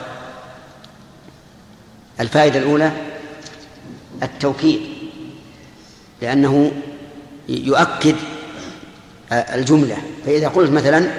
[2.21, 2.93] الفائدة الأولى
[4.23, 4.81] التوكيد
[6.23, 6.73] لأنه
[7.49, 8.17] يؤكد
[9.33, 11.13] الجملة فإذا قلت مثلا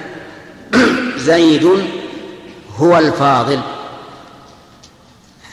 [1.16, 1.84] زيد
[2.76, 3.60] هو الفاضل.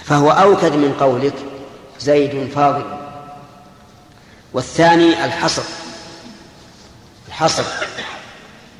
[0.03, 1.33] فهو أوكد من قولك
[1.99, 2.85] زيد فاضل.
[4.53, 5.63] والثاني الحصر.
[7.27, 7.63] الحصر.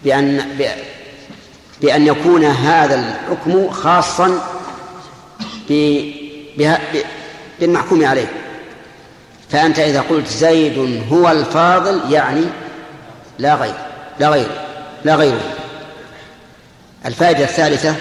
[0.04, 0.58] بأن
[1.82, 4.40] بأن يكون هذا الحكم خاصا
[7.60, 8.32] بالمحكوم عليه.
[9.50, 12.44] فأنت إذا قلت زيد هو الفاضل يعني
[13.40, 13.76] لا غير.
[14.20, 14.50] لا غير.
[15.06, 15.42] لا غيره.
[17.06, 17.96] الفائدة الثالثة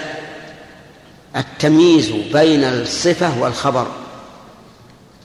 [1.35, 3.87] التمييز بين الصفة والخبر.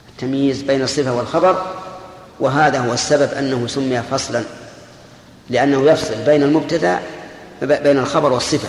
[0.09, 1.65] التمييز بين الصفة والخبر
[2.39, 4.43] وهذا هو السبب أنه سمي فصلا
[5.49, 6.99] لأنه يفصل بين المبتدأ
[7.61, 8.67] بين الخبر والصفة.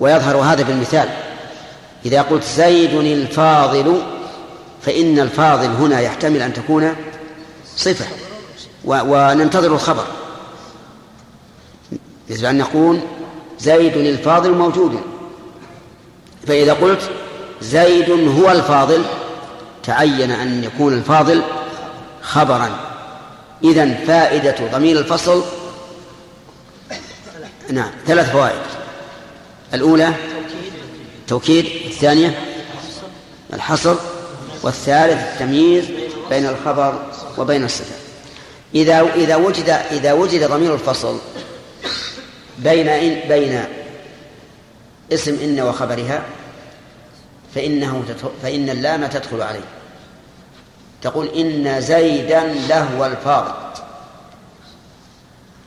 [0.00, 1.08] ويظهر هذا بالمثال.
[2.06, 4.02] إذا قلت زيد الفاضل
[4.82, 6.94] فإن الفاضل هنا يحتمل أن تكون
[7.76, 8.06] صفة
[8.84, 10.04] وننتظر الخبر.
[12.30, 13.00] مثل أن نقول
[13.58, 15.00] زيد الفاضل موجود.
[16.46, 17.10] فإذا قلت
[17.62, 19.02] زيد هو الفاضل
[19.82, 21.42] تعين أن يكون الفاضل
[22.22, 22.70] خبرا.
[23.64, 25.44] إذا فائدة ضمير الفصل
[27.70, 28.62] نعم ثلاث فوائد.
[29.74, 30.12] الأولى
[31.28, 32.38] توكيد الثانية
[33.54, 33.94] الحصر
[34.62, 35.84] والثالث التمييز
[36.30, 37.02] بين الخبر
[37.38, 37.94] وبين الصفة.
[38.74, 41.18] إذا إذا وجد إذا وجد ضمير الفصل
[42.58, 43.64] بين بين
[45.12, 46.22] اسم إن وخبرها
[47.54, 48.04] فإنه
[48.42, 49.64] فإن اللام تدخل عليه.
[51.02, 53.52] تقول إن زيدا لهو الفاضل.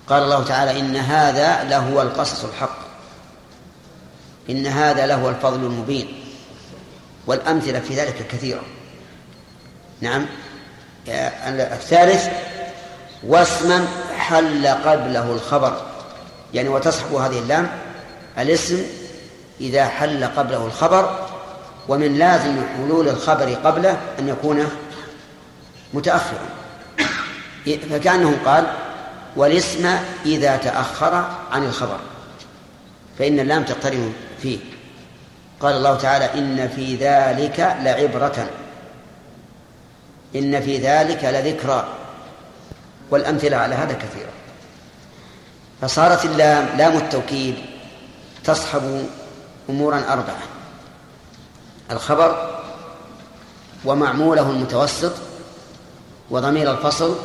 [0.10, 2.78] قال الله تعالى إن هذا لهو القصص الحق.
[4.50, 6.24] إن هذا لهو الفضل المبين.
[7.28, 8.62] والأمثلة في ذلك كثيرة.
[10.02, 10.26] نعم.
[11.08, 12.28] الثالث
[13.24, 15.82] واسما حل قبله الخبر.
[16.54, 17.70] يعني وتصحب هذه اللام
[18.38, 18.84] الاسم
[19.62, 21.28] إذا حل قبله الخبر
[21.88, 24.70] ومن لازم حلول الخبر قبله أن يكون
[25.94, 26.46] متأخرا.
[27.66, 28.68] فكأنه قال
[29.36, 32.00] والاسم إذا تأخر عن الخبر
[33.20, 34.60] فإن اللام تقترن فيه.
[35.60, 38.50] قال الله تعالى إن في ذلك لعبرة
[40.36, 41.88] إن في ذلك لذكرى.
[43.12, 44.30] والأمثلة على هذا كثيرة.
[45.82, 47.56] فصارت اللام لام التوكيد
[48.44, 49.08] تصحب
[49.70, 50.42] أمورا أربعة.
[51.92, 52.60] الخبر
[53.86, 55.14] ومعموله المتوسط
[56.30, 57.16] وضمير الفصل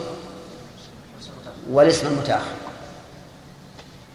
[1.71, 2.55] والاسم المتأخر.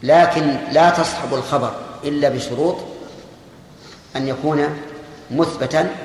[0.04, 1.72] لكن لا تصحب الخبر
[2.04, 2.76] إلا بشروط
[4.16, 4.82] أن يكون
[5.32, 5.96] مثبتا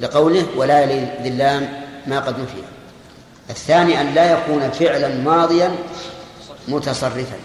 [0.00, 2.62] لقوله ولا يلي اللام ما قد نفي.
[3.50, 5.76] الثاني أن لا يكون فعلا ماضيا
[6.68, 7.36] متصرفا.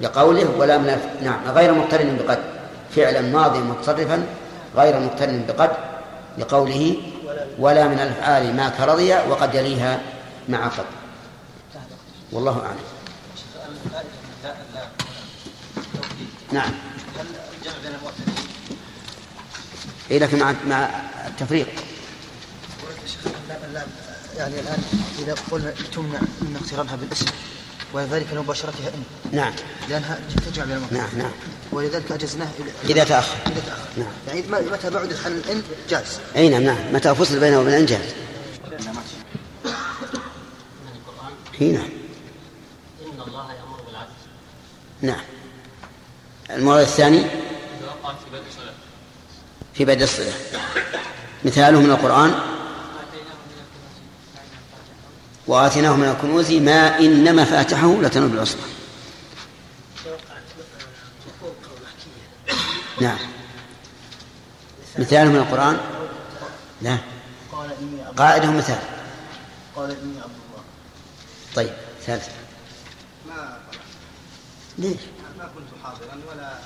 [0.00, 2.38] لقوله ولا من نعم غير مقترن بقد
[2.96, 4.26] فعلا ماضيا متصرفا
[4.76, 5.70] غير مقترن بقد
[6.38, 6.96] لقوله
[7.58, 10.00] ولا من الأفعال ما كرضي وقد يليها
[10.48, 10.84] مع قد
[12.32, 12.78] والله أعلم.
[16.52, 16.70] نعم.
[20.10, 20.88] اي لكن مع مع
[21.26, 21.68] التفريق.
[24.36, 24.82] يعني الآن
[25.18, 27.26] إذا قلنا تمنع من اقترانها بالاسم
[27.92, 29.52] وذلك لمباشرتها إن نعم.
[29.88, 31.30] لأنها تجمع بين المؤكد نعم نعم.
[31.72, 33.36] ولذلك أجزناه إلى- إذا تأخر.
[33.46, 33.88] إذا تأخر.
[33.96, 34.12] نعم.
[34.28, 36.18] يعني متى بعد عن الإن؟ جاز.
[36.36, 36.92] أي نعم نعم.
[36.92, 38.00] متى فصل بينه وبين الانجاز
[41.60, 41.88] اي نعم
[43.02, 44.10] إن الله يأمر بالعدل.
[45.02, 45.20] نعم.
[46.50, 47.34] الموضوع الثاني؟ في
[48.32, 48.72] بدء صلاة
[49.74, 50.32] في بدء الصلة
[51.44, 52.34] مثاله من القرآن؟
[55.48, 58.60] وآتيناه من الكنوز ما إن مفاتحه لتنوء بالعصبة.
[63.00, 63.18] نعم.
[64.98, 65.80] مثاله من القرآن؟
[66.82, 66.98] لا.
[68.16, 68.78] قاعدة مثال.
[69.76, 70.64] قال إني عبد الله
[71.54, 71.72] طيب
[72.06, 72.28] ثالث.
[73.28, 73.58] ما
[74.78, 75.00] ليش؟
[75.38, 76.58] ما كنت حاضرا ولا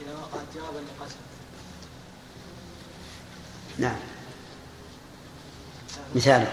[0.00, 1.16] إذا وقعت جوابا لقسم
[3.78, 3.96] نعم.
[6.14, 6.48] مثاله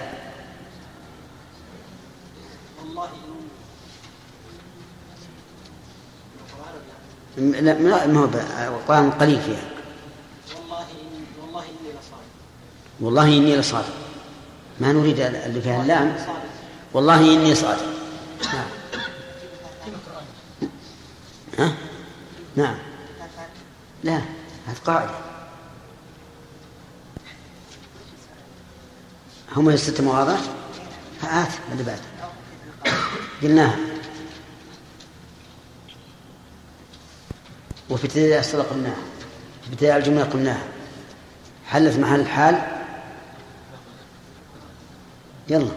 [2.80, 3.10] والله
[7.38, 9.64] م- لا ما هو القرآن قليل فيها.
[10.56, 10.86] والله
[11.42, 12.24] والله إني لصادق
[13.00, 13.94] والله إني لصادق
[14.80, 16.16] ما نريد اللي فيها اللام.
[16.94, 17.86] والله إني صادق.
[18.54, 18.68] نعم.
[21.60, 21.74] ها؟
[22.56, 22.76] نعم.
[24.04, 24.16] لا
[24.68, 25.25] هذه قاعدة.
[29.56, 30.38] هم الست مواضع
[31.22, 32.00] هات اللي بعد.
[33.44, 33.78] قلناها.
[37.90, 38.96] وفي ابتداء الصلة قلناها.
[39.64, 40.68] في ابتداء الجملة قلناها.
[41.68, 42.62] حلت محل الحال.
[45.50, 45.72] يلا.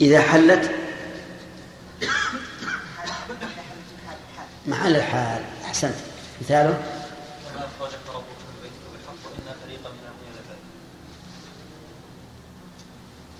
[0.00, 0.70] إذا حلت
[4.66, 5.44] محل الحال.
[5.64, 5.94] أحسنت.
[6.40, 10.58] مثاله وما أخرجك ربك من بيتك بالحق وإن فريقا من المؤمنين لكاذبون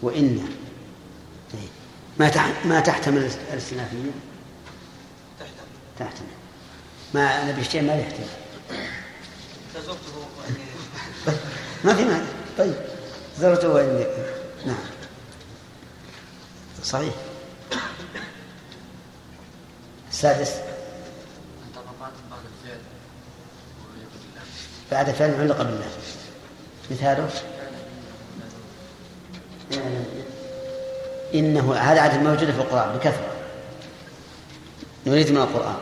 [0.03, 0.49] وإن
[1.53, 1.69] طيب.
[2.19, 2.53] ما.
[2.65, 4.11] ما تحتمل الاستئنافية
[5.41, 5.51] تحت
[5.99, 6.29] تحتمل.
[7.15, 8.27] ما نبي شيء ما يحتمل.
[11.85, 12.25] ما في مانع.
[12.59, 12.75] طيب.
[13.39, 14.07] زرته وإني
[14.67, 14.77] نعم.
[16.85, 17.15] صحيح.
[20.11, 20.53] السادس.
[24.91, 25.87] بعد فعل علق بالله
[26.91, 27.31] مثاله.
[31.35, 33.33] إنه هذا عدد موجود في القرآن بكثرة.
[35.07, 35.77] نريد من القرآن.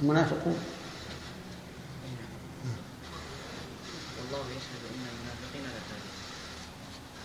[0.00, 0.58] المنافقون.
[4.18, 5.62] والله يشهد إن المنافقين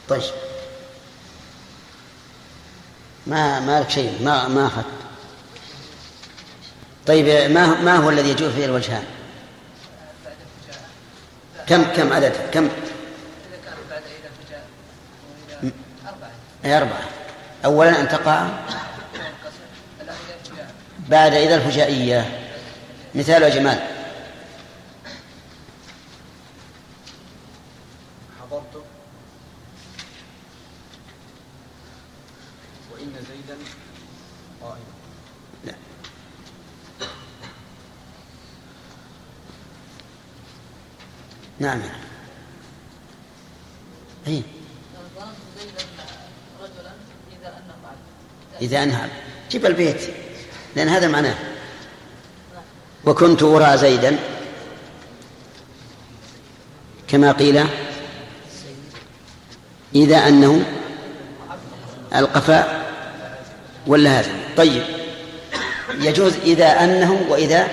[0.10, 0.34] طيب.
[3.28, 5.03] ما ما لك شيء ما ما أخذت.
[7.08, 9.04] طيب ما ما هو الذي يجوز فيه الوجهان؟
[11.68, 12.70] كم كم عدد كم؟
[16.66, 17.10] أربعة
[17.66, 18.48] أولا أن تقع
[21.10, 22.40] بعد إذا الفجائية
[23.16, 23.80] مثال يا جمال
[28.42, 28.84] حضرت
[32.92, 33.58] وإن زيدا
[34.62, 34.84] قائم
[35.66, 35.74] لا
[41.64, 41.80] نعم.
[41.80, 41.90] نعم
[44.28, 44.44] أي
[47.32, 47.96] إذا أنه بعد
[48.62, 49.10] إذا أنهى
[49.52, 50.02] جيب البيت.
[50.76, 51.36] لأن هذا معناه.
[53.06, 54.20] وكنت أرى زيدا.
[57.08, 57.66] كما قيل.
[59.96, 60.66] إذا أنه
[62.16, 62.86] القفاء
[63.88, 64.32] ولا هذا.
[64.58, 64.84] طيب.
[66.00, 67.68] يجوز إذا أنه وإذا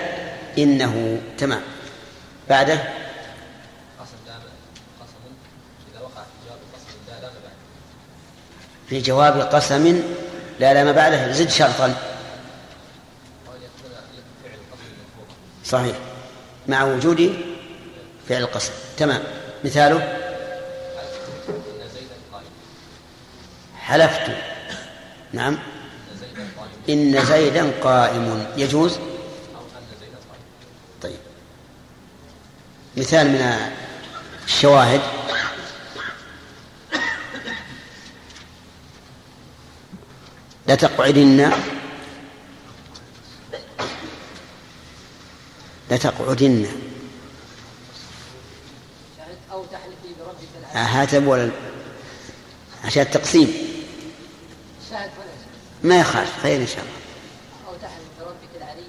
[0.59, 1.21] إنه.
[1.39, 1.63] تمام.
[2.49, 3.00] بعده.
[8.91, 10.03] في جواب قسم
[10.61, 11.95] لا لا ما بعده زد شرطا.
[15.65, 15.97] صحيح.
[16.69, 17.37] مع وجود
[18.29, 19.23] فعل القسم تمام.
[19.65, 20.19] مثاله؟
[23.79, 24.31] حلفت.
[25.33, 25.59] نعم.
[26.89, 28.47] إن زيدا قائم.
[28.57, 28.99] يجوز؟
[31.03, 31.19] طيب.
[32.97, 33.55] مثال من
[34.45, 35.01] الشواهد.
[40.71, 41.53] لا تقعدن.
[45.91, 46.67] لا تقعدن.
[49.53, 50.49] أو تحلفي بربك
[51.29, 51.51] ولا
[52.85, 53.55] عشان التقسيم.
[55.83, 56.93] ما يخالف خير إن شاء الله.
[57.69, 58.87] أو تحلف بربك العلي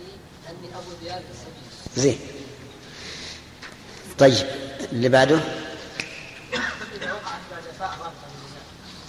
[0.49, 0.91] أني أبو
[1.97, 2.19] زين.
[4.19, 4.47] طيب
[4.91, 5.39] اللي بعده؟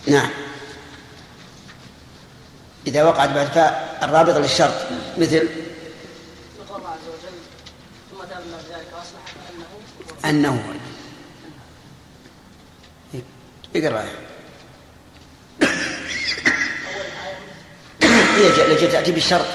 [0.07, 0.31] نعم.
[2.87, 4.75] إذا وقعت بعد فاء الرابطة للشرط
[5.19, 5.49] مثل يقول
[6.87, 7.39] عز وجل
[8.11, 8.27] ثم
[10.23, 10.75] فأنه أنه
[13.77, 14.05] اقرأ
[18.37, 19.47] هي التي تأتي بالشرط.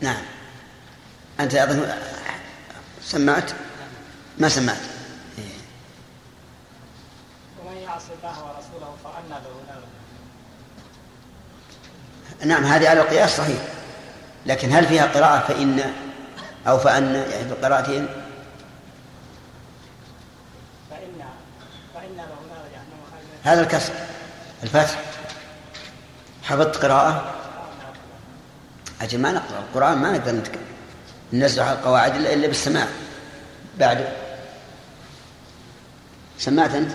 [0.00, 0.22] نعم.
[1.40, 1.94] أنت أظن
[3.02, 3.52] سمعت؟
[4.38, 4.78] ما سمعت
[7.60, 9.82] ومن يعص الله ورسوله فأنى له نار
[12.44, 13.58] نعم هذه على القياس صحيح.
[14.46, 15.92] لكن هل فيها قراءة فإن
[16.66, 17.50] أو فأن يعني
[22.72, 23.92] جهنم خالدا هذا الكسر.
[24.62, 24.98] الفتح.
[26.42, 27.34] حفظت قراءة؟
[29.02, 30.62] أجل ما نقرأ القرآن ما نقدر نتكلم
[31.32, 32.86] ننزل على القواعد إلا إلا بالسماع.
[33.78, 34.08] بعد.
[36.38, 36.92] سمعت أنت؟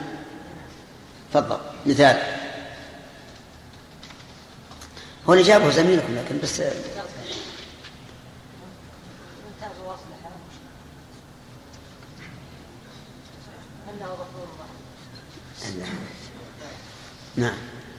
[1.31, 1.57] تفضل.
[1.85, 2.36] مثال.
[5.29, 6.61] هو اللي جابه زميلكم لكن بس
[17.37, 17.53] نعم.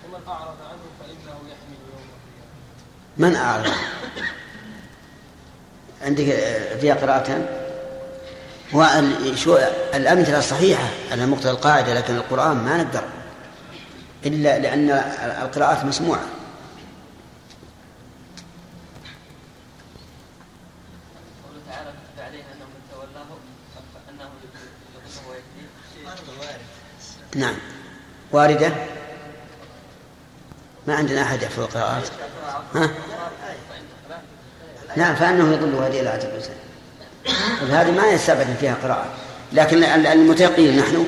[0.05, 2.07] ومن أعرض عنه فإنه يحمل يوم
[3.17, 3.73] من أعرض؟
[6.03, 6.25] عندك
[6.81, 7.47] فيها قراءتان؟
[8.73, 9.59] وشو
[9.95, 13.05] الأمثلة صحيحة على مقتضى القاعدة لكن القرآن ما نقدر
[14.27, 14.91] إلا لأن
[15.43, 16.21] القراءات مسموعة
[21.45, 23.27] قوله تعالى كتب عليه أنه من تولاه
[23.95, 25.69] فأنه يضله ويهديه
[27.37, 27.55] نعم.
[28.33, 28.73] واردة؟
[30.87, 32.09] ما عندنا أحد يحفظ القراءات.
[32.75, 32.91] ها؟
[34.97, 36.55] نعم فأنه يضل هذه لا الإنسان
[37.71, 39.07] هذه ما يستبعد فيها قراءة.
[39.53, 41.07] لكن المتيقين نحن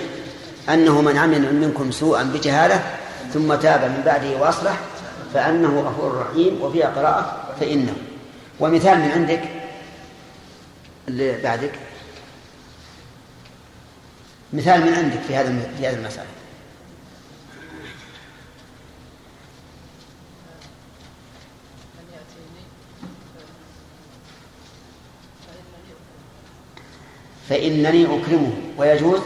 [0.68, 2.84] أنه من عمل منكم سوءا بجهالة
[3.34, 4.76] ثم تاب من بعده وأصلح
[5.34, 7.94] فأنه غفور رحيم وفيها قراءة فإنه.
[8.60, 9.42] ومثال من عندك
[11.08, 11.72] اللي بعدك.
[14.52, 16.26] مثال من عندك في هذا في هذه المسألة.
[27.48, 28.52] فإنني أكرمه.
[28.76, 29.20] ويجوز؟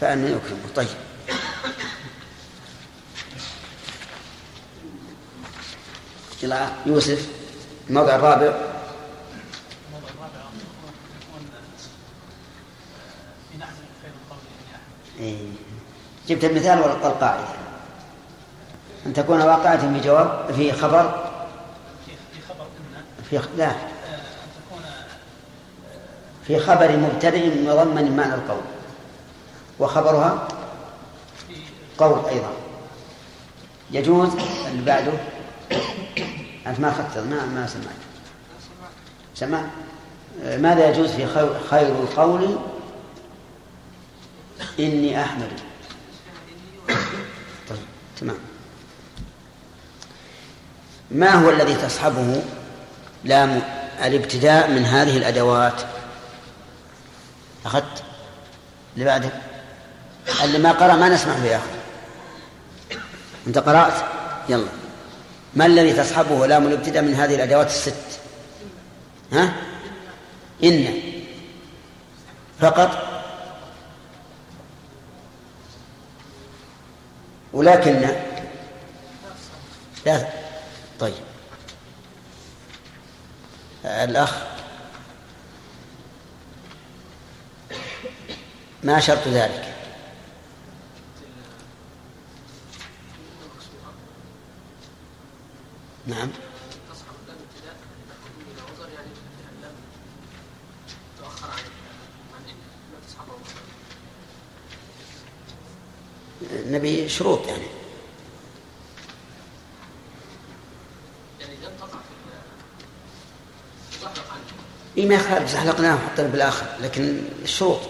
[0.00, 0.74] فأنني أكرمه.
[0.76, 0.88] طيب.
[6.86, 7.28] يوسف
[7.88, 10.40] الموضع الرابع الموضوع الرابع
[11.20, 11.42] يكون
[13.52, 13.70] في نحو
[14.02, 15.09] خير القول إني أحمد إيه.
[16.28, 17.44] جبت المثال ولا القاعدة
[19.06, 21.30] أن تكون واقعة في جواب في خبر.
[22.06, 22.66] في خبر
[23.30, 23.72] في لا.
[26.46, 28.60] في خبر مبتدئ مضمن معنى القول.
[29.78, 30.48] وخبرها
[31.98, 32.50] قول أيضا.
[33.90, 34.28] يجوز
[34.70, 35.12] اللي بعده
[36.66, 38.00] أنت ما أخذت ما ما سمعت.
[39.34, 39.64] سمع
[40.44, 41.26] آه، ماذا يجوز في
[41.70, 42.58] خير القول؟
[44.78, 45.50] إني أحمد.
[47.68, 47.78] طيب
[48.20, 48.36] تمام.
[51.10, 52.42] ما هو الذي تصحبه
[53.24, 53.62] لام
[54.04, 55.82] الابتداء من هذه الأدوات؟
[57.66, 58.02] أخذت؟
[58.94, 59.30] اللي بعده؟
[60.44, 61.70] اللي ما قرأ ما نسمع به ياخذ
[63.46, 64.04] أنت قرأت؟
[64.48, 64.68] يلا.
[65.56, 68.20] ما الذي تصحبه لام الابتداء من هذه الأدوات الست؟
[69.32, 69.52] ها؟
[70.64, 70.94] إن.
[72.60, 73.09] فقط؟
[77.52, 77.92] ولكن
[80.06, 80.28] لا
[81.00, 81.14] طيب.
[83.84, 84.34] الأخ
[88.82, 89.70] ما شرط ذلك؟
[96.06, 96.30] نعم
[96.90, 97.76] تصحب اللام ابتداء
[98.10, 99.08] تكون من العذر يعني
[99.58, 99.74] اللام
[101.18, 101.64] تؤخر عن
[102.34, 102.56] عن إن
[102.92, 103.32] لا تصحبه
[106.66, 107.66] نبي شروط يعني.
[111.40, 111.52] يعني
[114.96, 117.80] إيه ما يخالف زحلقناه وحطنا بالآخر لكن الشروط.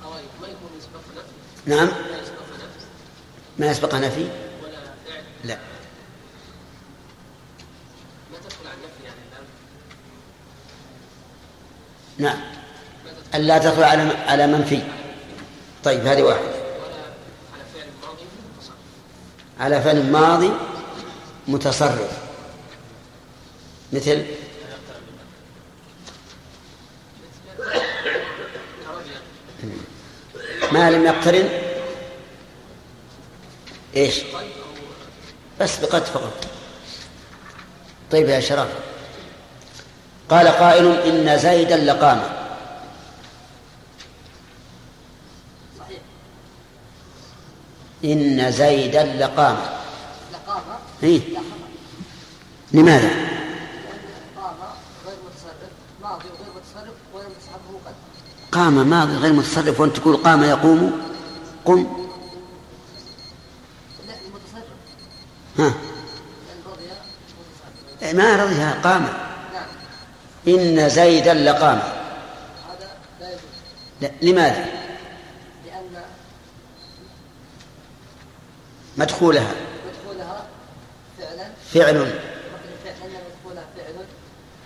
[0.00, 0.16] ما
[0.76, 1.30] يسبق نفي
[1.66, 1.88] نعم.
[3.58, 4.28] لا يسبق نفي؟ ما
[5.44, 5.58] لا.
[8.32, 8.38] ما
[9.04, 9.20] يعني
[12.18, 12.40] نعم.
[13.34, 14.82] ألا تدخل على على منفي.
[15.84, 16.54] طيب هذه واحدة ولا
[17.54, 18.24] على فعل ماضي
[18.56, 18.76] متصرف
[19.60, 20.52] على فعل ماضي
[21.48, 22.18] متصرف.
[23.92, 24.24] مثل
[30.72, 31.48] ما لم يقترن؟
[33.96, 34.20] إيش؟
[35.60, 36.46] بس بقد فقط.
[38.10, 38.68] طيب يا شرف.
[40.28, 42.39] قال قائل إن زيدا لقام
[48.04, 49.56] إن زيدا لقام
[50.32, 50.62] لقام
[51.02, 51.20] إيه؟
[52.72, 53.10] لماذا؟
[58.52, 61.00] قام ماضي غير متصرف وأنت تقول قام يقوم؟
[61.64, 61.86] قم.
[64.08, 64.78] لا المتصرف
[65.58, 65.74] ها؟
[68.12, 69.08] ما رضيها قام.
[70.48, 71.78] إن زيدا لقام.
[71.78, 72.90] هذا
[74.00, 74.64] لا لماذا
[75.66, 76.02] لأن
[78.96, 79.54] مدخولها.
[79.86, 80.46] مدخولها
[81.18, 82.20] فعلا؟ فعل.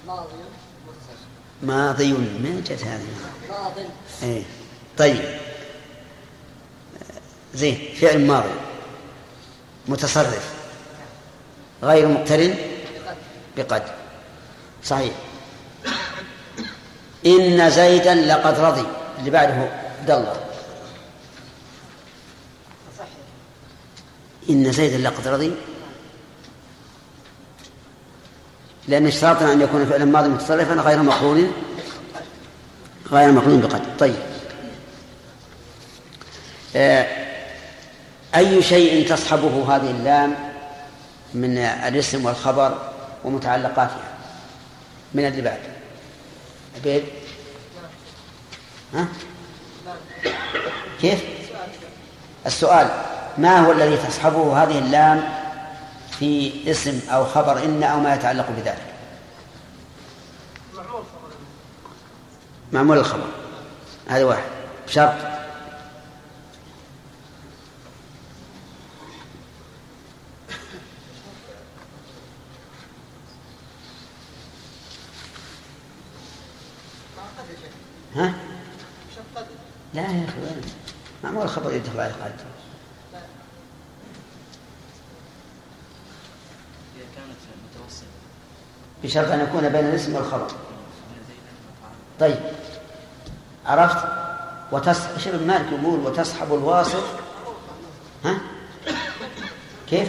[0.07, 0.29] ماضي.
[1.63, 2.13] ماضي.
[2.13, 3.07] ما جت هذه؟
[3.49, 3.73] ماض
[4.23, 4.43] إيه.
[4.99, 5.39] طيب.
[7.55, 7.95] زين.
[8.01, 8.55] فعل ماضي.
[9.89, 10.55] متصرف.
[11.83, 12.55] غير مقترن؟
[13.57, 13.83] بقد
[14.85, 15.13] صحيح.
[17.27, 18.87] إن زيدا لقد رضي.
[19.19, 19.69] اللي بعده
[20.01, 20.44] عبد الله.
[24.51, 25.53] إن زيدا لقد رضي.
[28.89, 31.53] لأن اشترطنا أن يكون فعلا ماضي متصرفا غير مقرون.
[33.13, 34.15] غير مقرون بقد طيب.
[36.77, 37.07] آه،
[38.37, 40.35] أي شيء تصحبه هذه اللام
[41.35, 42.93] من الاسم والخبر
[43.25, 44.15] ومتعلقاتها؟
[45.15, 45.61] من اللي بعد.
[46.77, 47.05] عبيد
[48.95, 49.09] ها؟
[51.01, 51.23] كيف؟
[52.47, 53.14] السؤال.
[53.39, 55.29] ما هو الذي تصحبه هذه اللام
[56.19, 58.95] في اسم أو خبر إن أو ما يتعلق بذلك؟
[62.73, 63.27] معمول الخبر.
[64.09, 64.43] هذا واحد.
[64.87, 65.15] بشرط.
[78.17, 78.35] ها؟
[79.95, 80.61] لا يا وين؟
[81.25, 82.54] معمول الخبر يدخل على قاعدة
[89.05, 90.47] بشرط أن يكون بين الاسم والخبر.
[92.21, 92.39] طيب.
[93.67, 94.07] عرفت؟
[94.73, 95.01] وتص...
[95.17, 97.05] إيش مالك يقول وتصحب الواصف.
[98.25, 98.39] ها؟
[99.91, 100.09] كيف؟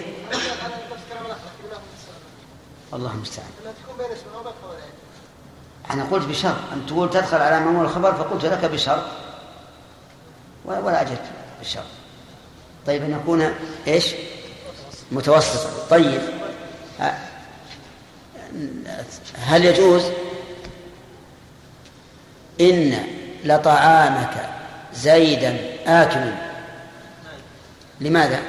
[2.93, 3.47] الله المستعان.
[5.91, 6.55] أنا قلت بشرط.
[6.73, 9.03] أن تقول تدخل على معمول الخبر فقلت لك بشرط.
[10.65, 11.19] ولا أجد
[11.59, 11.84] بالشرط
[12.88, 13.53] طيب أن يكون
[13.88, 14.15] إيش؟
[15.11, 15.69] متوسطا.
[15.89, 16.22] طيب.
[19.36, 20.03] هل يجوز؟
[22.61, 23.07] إن
[23.44, 24.49] لطعامك
[24.94, 25.57] زيدا
[25.88, 26.32] آكل
[28.02, 28.40] لماذا؟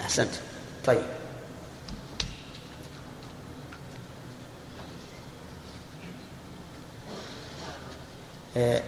[0.00, 0.30] أحسنت.
[0.86, 1.02] طيب.
[8.56, 8.82] آه،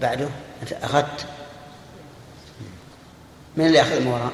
[0.00, 0.28] بعده
[0.82, 1.26] أخذت.
[3.56, 4.30] من اللي أخذ من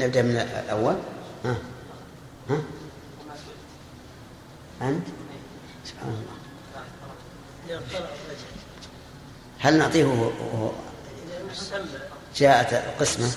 [0.00, 0.96] نبدأ من الأول.
[1.44, 1.56] ها.
[2.50, 2.60] ها.
[4.82, 5.06] أنت؟
[5.84, 6.40] سبحان الله.
[9.58, 10.30] هل نعطيه
[12.36, 13.30] جاءت القسمة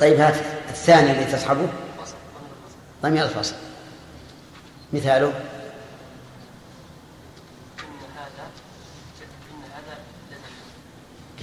[0.00, 0.34] طيب هات
[0.68, 1.68] الثاني الذي تصحبه؟
[3.02, 3.54] ضمير الفصل
[4.92, 5.32] مثاله؟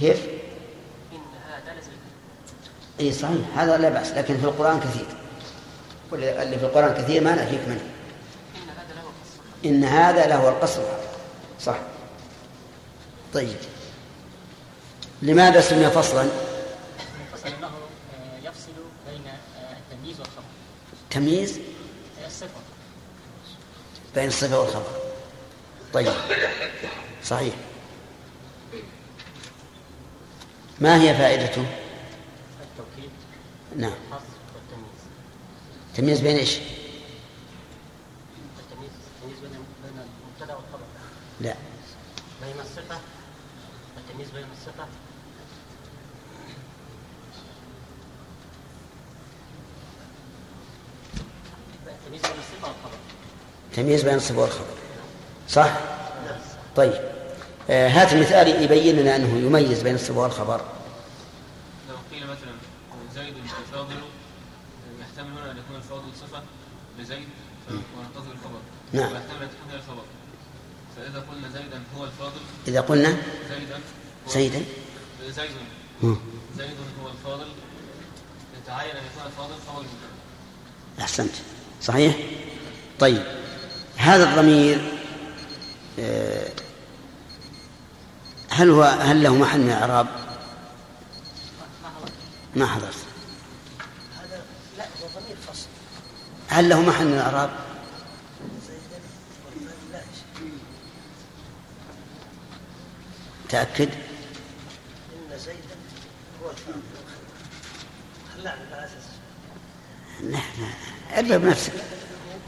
[0.00, 0.31] كيف؟
[3.00, 5.06] إي صحيح هذا لا بأس لكن في القرآن كثير.
[6.12, 7.90] اللي في القرآن كثير ما نأتيك منه.
[9.64, 10.82] إن هذا له القصر.
[11.60, 11.78] صح.
[13.34, 13.56] طيب.
[15.22, 16.28] لماذا سمي فصلا؟
[17.32, 17.70] فصل انه
[18.42, 18.72] يفصل
[19.08, 19.22] بين
[19.92, 20.44] التمييز والخبر
[21.10, 21.58] تمييز؟
[22.26, 22.48] الصفه
[24.14, 24.92] بين الصفة والخبر.
[25.92, 26.12] طيب.
[27.24, 27.54] صحيح.
[30.80, 31.64] ما هي فائدته؟
[33.76, 33.92] نعم.
[34.08, 34.24] الحصر
[34.54, 35.00] والتمييز
[35.94, 36.58] تمييز بين إيش؟
[38.58, 40.86] التمييز التمييز بين المبتدا والخبر
[41.40, 41.54] لا.
[42.42, 42.98] بين الصفه
[43.98, 44.86] التمييز بين الصفه
[51.86, 52.98] التمييز بين الصفه والخبر.
[53.76, 54.74] تمييز بين الصفة والخبر.
[55.48, 55.80] صح؟
[56.76, 56.92] طيب.
[57.70, 60.60] آه هات المثال يبين لنا أنه يميز بين الصفة والخبر.
[61.88, 62.52] لو قيل مثلا
[63.14, 64.00] زيد الفاضل
[65.00, 66.42] يحتمل هنا أن يكون الفاضل صفة
[66.98, 67.28] لزيد
[67.70, 68.60] وننتظر الخبر.
[68.92, 69.12] نعم.
[69.12, 70.02] ويحتمل أن تكون هي الخبر.
[70.96, 73.16] فإذا قلنا زيدا هو الفاضل إذا قلنا
[73.48, 73.80] زيدا
[74.28, 74.64] زيدا.
[75.22, 75.52] زيد.
[76.56, 77.46] زيد هو الفاضل.
[78.62, 80.12] يتعين أن يكون الفاضل المبتدا
[81.00, 81.34] أحسنت.
[81.82, 82.16] صحيح؟
[82.98, 83.22] طيب.
[83.96, 84.98] هذا الضمير
[85.98, 86.48] آه،
[88.50, 90.06] هل هو هل له محل من الإعراب؟
[92.56, 92.94] ما حضرت.
[94.20, 94.44] هذا
[94.78, 95.66] لا هو ضمير فصل.
[96.48, 97.50] هل له محل من شيء.
[103.48, 103.88] تأكد.
[103.88, 105.76] إن زيدا
[106.42, 106.50] هو
[108.42, 108.56] لا
[110.24, 110.38] لا
[111.18, 111.72] أربع بنفسك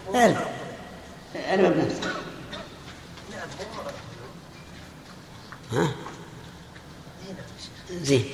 [0.09, 0.47] أربع
[1.37, 2.13] أربع بنفسك
[5.73, 5.95] ها؟
[7.91, 8.25] زين.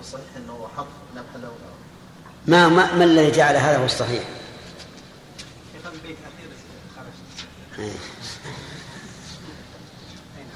[0.00, 0.68] الصحيح إنه
[1.36, 1.52] له.
[2.46, 4.24] ما ما, ما الذي جعل هذا هو الصحيح؟
[7.78, 7.92] إيه.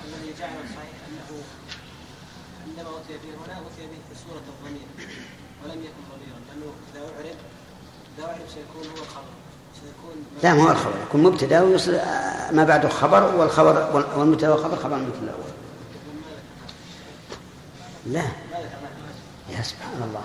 [0.05, 1.43] الذي جعل الصحيح أنه
[2.67, 4.87] عندما به هنا به صورة الضمير
[5.65, 7.37] ولم يكن ضميرا لأنه إذا اعرب
[8.19, 9.25] إذا اعرب سيكون هو الخبر.
[9.75, 10.95] سيكون لا ما هو الخبر.
[11.09, 11.93] يكون مبتدأ ويصل
[12.53, 15.51] ما بعده خبر والخبر وال- والمبتدا والخبر خبر المثل الأول
[18.07, 18.23] لا.
[19.57, 20.25] يا سبحان الله.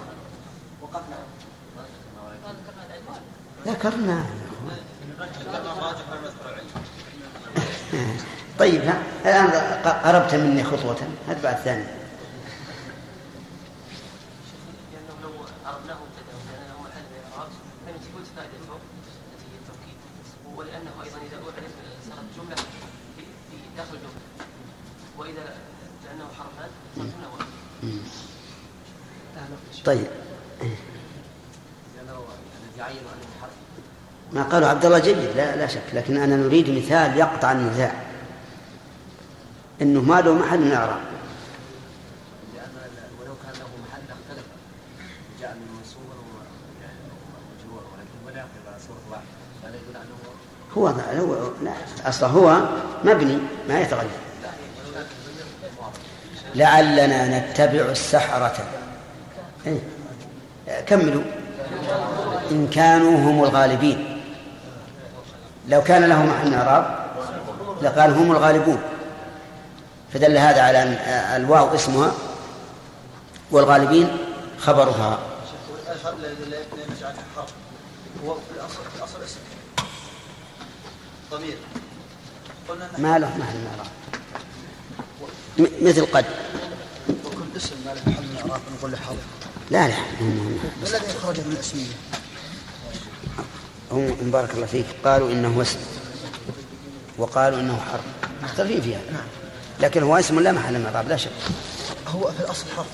[3.66, 4.26] ذكرنا.
[8.60, 8.82] طيب
[9.26, 9.48] الآن
[9.86, 10.98] قربت مني خطوة.
[11.28, 11.84] هات بعد ثاني
[14.94, 15.30] لأنه لو
[15.66, 17.50] عرفناه مبتدأ وكان له محل من الإعراب
[17.88, 18.74] لم تكن فائدته
[19.34, 19.98] التي هي التوكيد
[20.56, 21.72] ولأنه أيضا إذا أعرف
[22.10, 24.22] صارت جملة في في داخل الجملة
[25.18, 25.46] وإذا
[26.04, 27.56] لأنه حرفان صارت جملة واحدة
[29.86, 30.08] طيب.
[33.42, 33.52] حرف
[34.34, 37.92] ما قاله عبد الله جيد لا لا شك لكن أنا نريد مثال يقطع النزاع.
[39.82, 41.00] إنه ما له محل من الإعراب.
[50.78, 51.74] هو هو لا
[52.06, 52.70] أصلا هو
[53.04, 53.38] مبني
[53.70, 54.10] ما يتغير.
[56.56, 58.85] لعلنا نتبع السحرة.
[59.68, 59.80] إيه؟
[60.88, 61.24] كملوا.
[62.52, 64.22] إن كانوا هم الغالبين.
[65.70, 67.06] لو كان له محل إعراب
[67.82, 68.82] لقال هم الغالبون.
[70.14, 70.94] فدل هذا على أن
[71.42, 72.12] الواو اسمها
[73.52, 74.18] والغالبين
[74.60, 75.20] خبرها.
[78.26, 79.40] هو في الاصل في الاصل اسم
[81.32, 81.58] ضمير
[82.70, 83.88] قلنا ما له محل من إعراب
[85.58, 86.26] م- مثل قد.
[87.26, 89.18] وكل اسم ما له محل من الاعراب نقول له حرف
[89.72, 89.96] لا لا.
[90.22, 91.86] ما الذي خرج من الاسميه؟
[93.92, 94.86] هم بارك الله فيك.
[95.06, 95.78] قالوا إنه اسم
[97.18, 98.02] وقالوا إنه حرف
[98.44, 99.00] مختلفين فيها
[99.80, 101.32] لكن هو اسم لا محل من الاعراب لا شك.
[102.08, 102.86] هو في الأصل حرف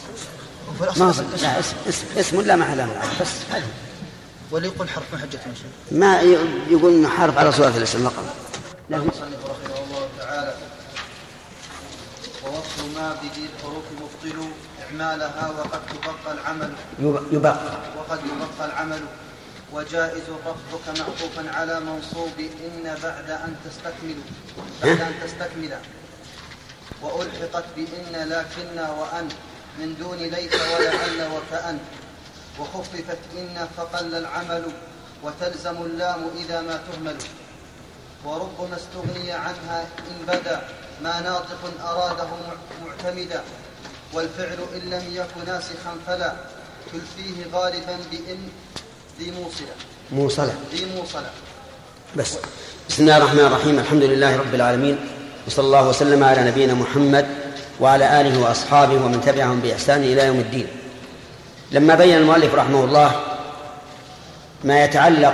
[0.82, 3.64] هو في ما اسم لا اسم, اسم, اسم لا محل من الاعراب بس هذه
[4.52, 5.40] واللي يقول حرف ما حجته
[5.92, 6.38] ما ي-
[6.70, 8.24] يقول إنه حرف على صورة الاسم فقط.
[8.92, 10.56] المصنف رحمه الله تعالى.
[12.46, 14.38] ووصف ما بذي الحروف مبطل
[14.92, 16.74] إعمالها وقد تبقى العمل.
[17.00, 17.58] يب- يبقى.
[17.98, 19.00] وقد يبقى العمل.
[19.74, 24.16] وجائز رفعك معطوفا على منصوب إن بعد أن تستكمل.
[24.84, 25.78] بعد أن تستكمل.
[27.02, 29.30] وألحقت بإن لكن وأن.
[29.80, 31.80] من دون ليت ولعل وكأن.
[32.60, 34.64] وخففت إن فقل العمل.
[35.24, 37.18] وتلزم اللام إذا ما تهمل.
[38.26, 40.62] وربما استغني عنها إن بدا.
[41.04, 42.28] ما ناطق أراده
[42.86, 43.42] معتمدا.
[44.14, 46.34] والفعل إن لم يك ناسخا فلا
[46.94, 48.38] تلفيه غالبا بإن
[49.20, 49.76] ذي موصلة.
[50.12, 50.54] موصلة.
[50.74, 51.30] ذي موصلة.
[52.16, 52.38] بس.
[52.90, 53.80] بسم الله الرحمن الرحيم.
[53.80, 54.98] الحمد لله رب العالمين.
[55.48, 57.26] وصلى الله وسلم على نبينا محمد
[57.80, 60.68] وعلى آله وأصحابه ومن تبعهم بإحسان إلى يوم الدين.
[61.72, 63.12] لما بين المؤلف رحمه الله
[64.64, 65.34] ما يتعلق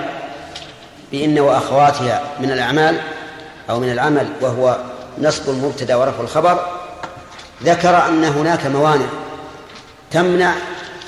[1.12, 3.02] بإن وأخواتها من الأعمال
[3.70, 4.78] أو من العمل وهو
[5.18, 6.77] نصب المبتدأ ورفع الخبر
[7.64, 9.08] ذكر أن هناك موانع
[10.12, 10.56] تمنع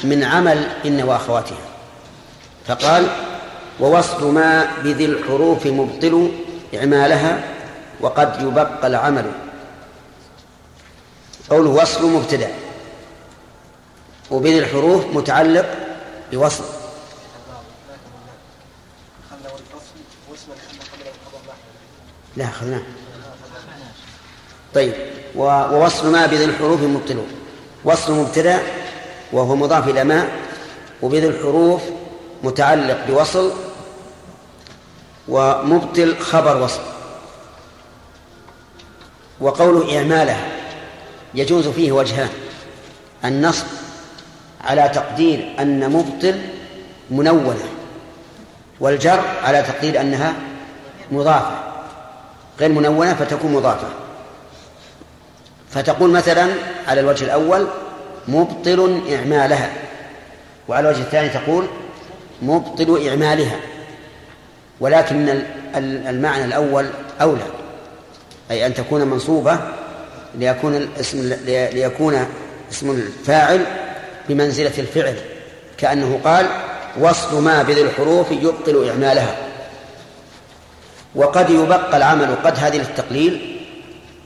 [0.04, 1.58] من عمل إن وأخواتها.
[2.68, 3.08] فقال
[3.80, 6.32] ووصل ما بذي الحروف مبطل
[6.76, 7.44] إعمالها
[8.02, 9.32] وقد يبقى العمل.
[11.50, 12.52] قوله وصل مبتدأ.
[14.32, 15.66] وبذي الحروف متعلق
[16.32, 16.64] بوصل
[22.38, 22.82] لا أخذناه
[24.76, 25.09] طيب.
[25.36, 27.24] ووصل ما بذي الحروف مبطل.
[27.86, 28.60] وصل مبتدأ
[29.32, 30.28] وهو مضاف إلى ما
[31.02, 31.82] وبذي الحروف
[32.44, 33.52] متعلق بوصل
[35.28, 36.82] ومبطل خبر وصل.
[39.42, 40.48] وقول إعمالها
[41.34, 42.30] يجوز فيه وجهان.
[43.26, 43.66] النصب
[44.62, 46.42] على تقدير أن مبطل
[47.12, 47.70] منونة
[48.80, 50.34] والجر على تقدير أنها
[51.12, 51.60] مضافة.
[52.60, 53.88] غير منونة فتكون مضافة.
[55.72, 56.48] فتقول مثلا
[56.88, 57.68] على الوجه الأول
[58.28, 59.72] مبطل إعمالها.
[60.68, 61.66] وعلى الوجه الثاني تقول
[62.42, 63.60] مبطل إعمالها.
[64.80, 65.44] ولكن
[65.76, 66.90] المعنى الأول
[67.22, 67.46] أولى.
[68.52, 69.60] أي أن تكون منصوبة
[70.36, 72.26] ليكون الاسم ليكون
[72.72, 73.66] اسم الفاعل
[74.30, 75.16] بمنزلة الفعل.
[75.78, 76.46] كأنه قال
[77.00, 79.36] وصل ما بذي الحروف يبطل إعمالها.
[81.16, 83.59] وقد يبقى العمل قد هذه للتقليل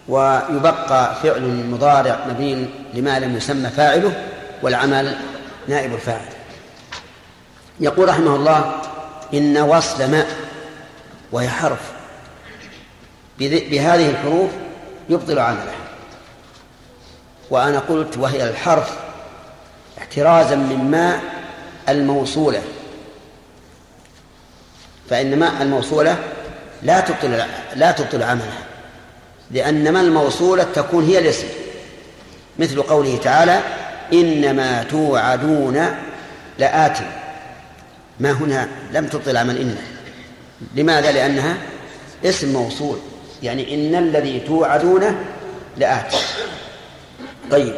[0.07, 4.13] ويبقى فعل مضارع مبين لما لم يسمى فاعله
[4.61, 5.15] والعمل
[5.67, 6.29] نائب الفاعل.
[7.79, 8.81] يقول رحمه الله
[9.33, 10.25] إن وصل ما
[11.31, 11.91] وهي حرف.
[13.39, 14.49] بهذه الحروف
[15.09, 15.73] يبطل عمله.
[17.49, 18.97] وأنا قلت وهي الحرف
[19.97, 21.19] احترازا من ما
[21.89, 22.61] الموصولة.
[25.09, 26.17] فإن ما الموصولة
[26.83, 27.43] لا تبطل
[27.75, 28.62] لا تبطل عملها
[29.53, 31.47] لأن ما الموصولة تكون هي الاسم.
[32.59, 33.59] مثل قوله تعالى
[34.13, 35.85] إنما توعدون
[36.59, 36.97] لآت.
[38.19, 39.75] ما هنا؟ لم تبطل عمل إن
[40.75, 41.57] لماذا؟ لأنها
[42.25, 42.97] اسم موصول.
[43.43, 45.15] يعني إن الذي توعدونه
[45.77, 46.15] لآت.
[47.51, 47.73] طيب.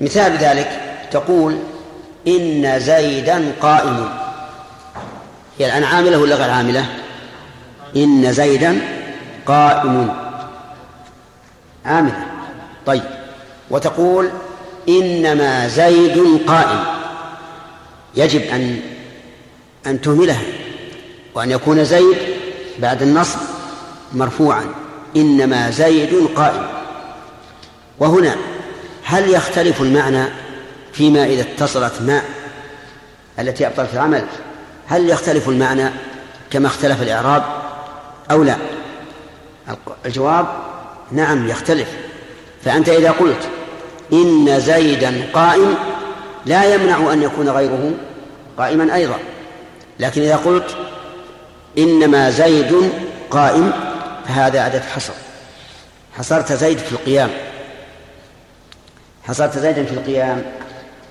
[0.00, 0.80] مثال ذلك
[1.10, 1.58] تقول
[2.28, 4.08] إن زيدا قائم.
[5.58, 6.86] هي الآن عاملة ولا غير عاملة؟
[7.96, 8.80] إن زيدا
[9.46, 10.25] قائم.
[11.86, 12.26] عاملة
[12.86, 13.02] طيب.
[13.70, 14.30] وتقول
[14.88, 16.84] إنما زيد قائم.
[18.14, 18.80] يجب أن
[19.86, 20.42] أن تهملها.
[21.34, 22.16] وأن يكون زيد
[22.78, 23.38] بعد النصب
[24.12, 24.64] مرفوعا.
[25.16, 26.66] إنما زيد قائم.
[27.98, 28.36] وهنا
[29.04, 30.24] هل يختلف المعنى
[30.92, 32.24] فيما إذا اتصلت ماء
[33.38, 34.24] التي أبطلت العمل؟
[34.86, 35.90] هل يختلف المعنى
[36.50, 37.44] كما اختلف الإعراب
[38.30, 38.56] أو لا؟
[40.06, 40.46] الجواب
[41.12, 41.88] نعم يختلف.
[42.64, 43.48] فأنت إذا قلت
[44.12, 45.74] إن زيدا قائم
[46.46, 47.92] لا يمنع أن يكون غيره
[48.58, 49.18] قائما أيضا.
[50.00, 50.76] لكن إذا قلت
[51.78, 52.90] إنما زيد
[53.30, 53.72] قائم
[54.28, 55.12] فهذا عدد حصر.
[56.18, 57.30] حصرت زيد في القيام.
[59.24, 60.42] حصرت زيدا في القيام.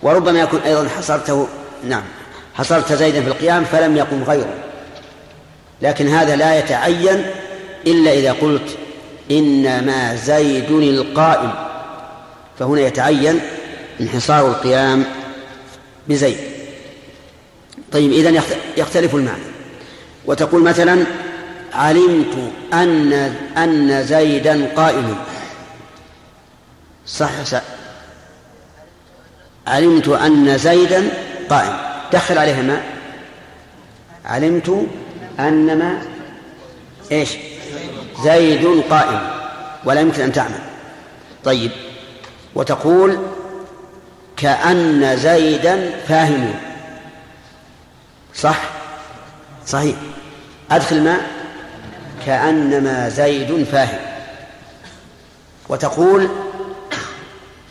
[0.04, 1.48] وربما يكون أيضا حصرته
[1.84, 2.04] نعم
[2.54, 4.54] حصرت زيدا في القيام فلم يقم غيره.
[5.82, 7.26] لكن هذا لا يتعين
[7.88, 8.78] إلا إذا قلت
[9.32, 11.52] إنما زيد القائم.
[12.60, 13.40] فهنا يتعين
[14.02, 15.06] انحصار القيام
[16.08, 16.38] بزيد.
[17.92, 18.42] طيب إذن
[18.78, 19.44] يختلف المعنى.
[20.26, 21.06] وتقول مثلا
[21.74, 23.14] علمت أن
[23.58, 25.18] أن زيدا قائم
[27.08, 27.30] صح,
[29.68, 31.10] علمت أن زيدا
[31.50, 31.78] قائم
[32.14, 32.82] دخل عليها ما؟
[34.26, 34.88] علمت
[35.40, 36.02] أن ما؟
[37.12, 37.30] إيش؟
[38.26, 39.20] زيد قائم
[39.86, 40.60] ولا يمكن أن تعمل.
[41.44, 41.72] طيب
[42.56, 43.20] وتقول
[44.38, 46.54] كأن زيدا فاهم.
[48.36, 48.60] صح؟
[49.68, 49.96] صحيح.
[50.72, 51.18] أدخل ما؟
[52.26, 54.00] كأنما زيد فاهم.
[55.70, 56.30] وتقول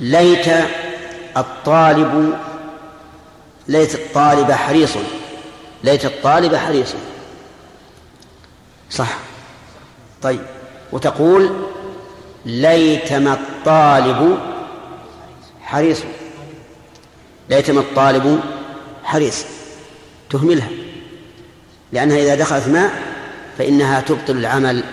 [0.01, 0.47] ليت
[1.37, 2.39] الطالب
[3.69, 4.93] ليت الطالب حريص
[5.85, 6.95] ليت الطالب حريص
[8.91, 9.34] صح.
[10.25, 10.41] طيب.
[10.93, 11.51] وتقول
[12.45, 14.39] ليتما الطالب
[15.63, 16.01] حريص.
[17.51, 18.41] ليتما الطالب
[19.05, 19.45] حريص.
[20.31, 20.69] تهملها.
[21.93, 22.91] لأنها إذا دخلت ماء
[23.59, 24.85] فإنها تبطل العمل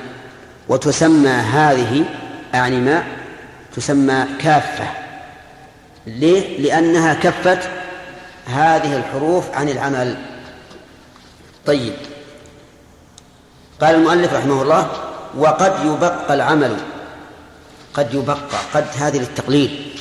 [0.69, 2.05] وتسمى هذه
[2.55, 3.05] أعني ماء
[3.75, 4.87] تسمى كافة.
[6.07, 7.69] ليه؟ لأنها كفت
[8.45, 10.17] هذه الحروف عن العمل.
[11.65, 11.93] طيب.
[13.81, 16.77] قال المؤلف رحمه الله وقد يبقى العمل.
[17.93, 18.37] قد يبقى.
[18.73, 19.97] قد هذه للتقليل.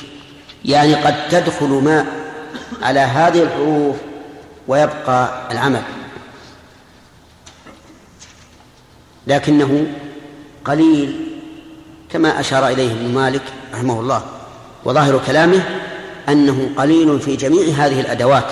[0.65, 2.05] يعني قد تدخل ماء
[2.81, 3.95] على هذه الحروف
[4.67, 5.83] ويبقى العمل.
[9.27, 9.87] لكنه
[10.65, 11.27] قليل
[12.09, 13.43] كما أشار إليه ابن مالك
[13.73, 14.23] رحمه الله.
[14.85, 15.63] وظاهر كلامه
[16.29, 18.45] أنه قليل في جميع هذه الأدوات.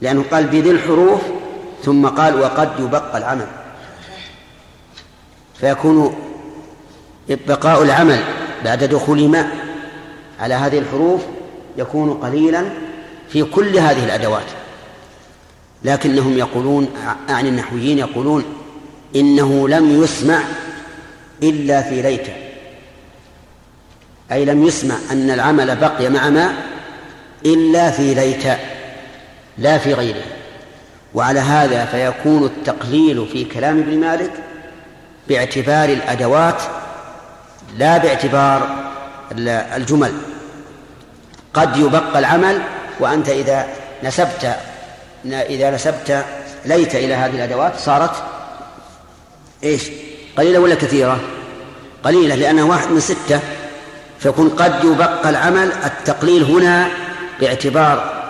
[0.00, 1.20] لأنه قال بذي الحروف
[1.84, 3.63] ثم قال وقد يبقى العمل.
[5.60, 6.14] فيكون
[7.28, 8.20] بقاء العمل
[8.64, 9.48] بعد دخول ماء
[10.40, 11.20] على هذه الحروف
[11.78, 12.64] يكون قليلا
[13.28, 14.46] في كل هذه الأدوات.
[15.84, 16.88] لكنهم يقولون
[17.28, 18.44] أعني النحويين يقولون
[19.16, 20.42] إنه لم يسمع
[21.42, 22.26] إلا في ليت
[24.32, 26.54] أي لم يسمع أن العمل بقي مع ماء
[27.46, 28.44] إلا في ليت
[29.58, 30.22] لا في غيره.
[31.14, 34.30] وعلى هذا فيكون التقليل في كلام ابن مالك
[35.28, 36.62] باعتبار الأدوات
[37.78, 38.68] لا باعتبار
[39.76, 40.12] الجمل.
[41.54, 42.62] قد يبقى العمل
[43.00, 43.66] وأنت إذا
[44.02, 44.56] نسبت
[45.24, 46.24] إذا نسبت
[46.64, 48.22] ليت إلى هذه الأدوات صارت
[49.64, 49.82] إيش؟
[50.36, 51.20] قليلة ولا كثيرة؟
[52.04, 53.40] قليلة لأنها واحد من ستة.
[54.18, 56.88] فيكون قد يبقى العمل التقليل هنا
[57.40, 58.24] باعتبار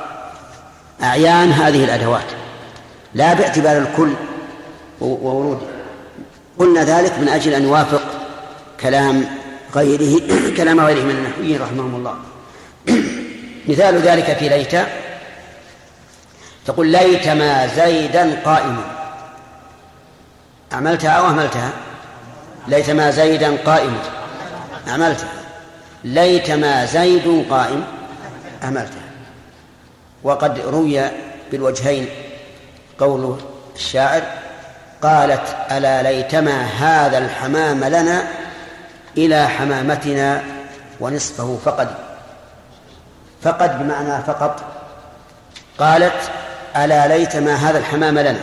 [1.02, 2.26] أعيان هذه الأدوات.
[3.14, 4.12] لا باعتبار الكل
[5.00, 5.66] ووروده
[6.58, 8.02] قلنا ذلك من أجل أن يوافق
[8.80, 9.24] كلام
[9.74, 10.20] غيره
[10.56, 12.16] كلام غيره من النحويين رحمهم الله.
[13.68, 14.86] مثال ذلك في ليت.
[16.66, 18.84] تقول ليت ما زيدا قائما.
[20.72, 21.70] أعملتها أو أهملتها؟
[22.68, 23.98] ليت ما زيدا قائما.
[24.88, 25.32] أعملتها.
[26.04, 27.84] ليت ما زيد قائم.
[28.62, 29.04] أهملتها.
[30.22, 31.10] وقد روي
[31.52, 32.08] بالوجهين
[32.98, 33.36] قول
[33.76, 34.22] الشاعر
[35.04, 38.26] قالت ألا ليتما هذا الحمام لنا
[39.16, 40.42] إلى حمامتنا
[41.00, 41.94] ونصفه فقد
[43.42, 44.64] فقد بمعنى فقط.
[45.78, 46.30] قالت
[46.76, 48.40] ألا ليتما هذا الحمام لنا.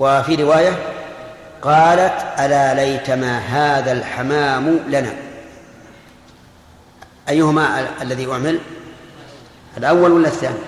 [0.00, 0.78] وفي رواية
[1.62, 5.12] قالت ألا ليتما هذا الحمام لنا.
[7.28, 8.58] أيهما الذي أعمل؟
[9.76, 10.58] الأول ولا الثاني؟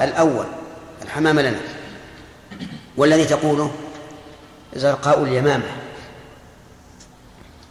[0.00, 0.46] الأول.
[1.02, 1.58] الحمام لنا.
[2.96, 3.70] والذي تقوله
[4.74, 5.64] زرقاء اليمامة.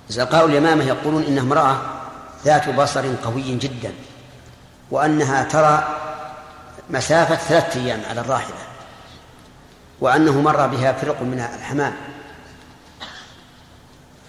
[0.10, 1.78] زرقاء اليمامة يقولون إنها امرأة
[2.46, 3.94] ذات بصر قوي جدا
[4.92, 5.98] وأنها ترى
[6.90, 8.56] مسافة ثلاثة أيام على الراحلة
[10.02, 11.94] وأنه مر بها فرق من الحمام.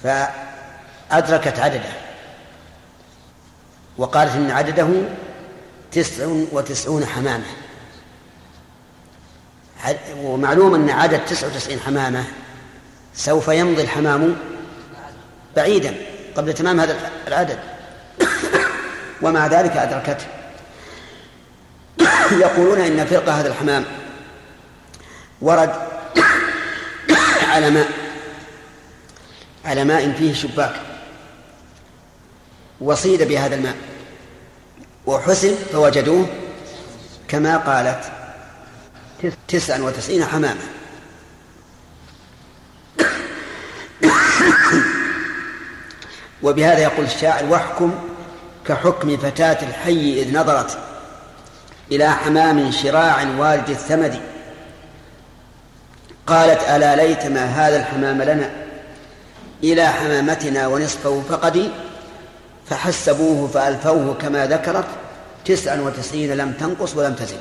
[0.02, 1.92] فأدركت عدده
[3.98, 4.88] وقالت إن عدده
[5.92, 7.44] تسع وتسعون حمامة.
[10.16, 12.24] ومعلوم أن عدد تسع وتسعين حمامة
[13.14, 14.36] سوف يمضي الحمام
[15.56, 15.94] بعيدا
[16.36, 17.58] قبل تمام هذا العدد.
[19.22, 20.26] ومع ذلك أدركته.
[22.46, 23.84] يقولون إن فرقة هذا الحمام
[25.40, 25.72] ورد
[27.52, 27.88] على ماء
[29.64, 30.72] على ماء فيه شباك.
[32.80, 33.76] وصيد بهذا الماء.
[35.06, 36.26] وحسن فوجدوه
[37.28, 38.19] كما قالت
[39.48, 40.60] تسعا وتسعين حمامة.
[46.42, 47.94] وبهذا يقول الشاعر واحكم
[48.66, 50.78] كحكم فتاة الحي إذ نظرت
[51.92, 54.20] إلى حمام شراع والد الثمد.
[56.26, 58.50] قالت ألا ليت ما هذا الحمام لنا
[59.64, 61.70] إلى حمامتنا ونصفه فقد
[62.70, 64.86] فحسبوه فألفوه كما ذكرت.
[65.44, 67.40] تسعا وتسعين لم تنقص ولم تزد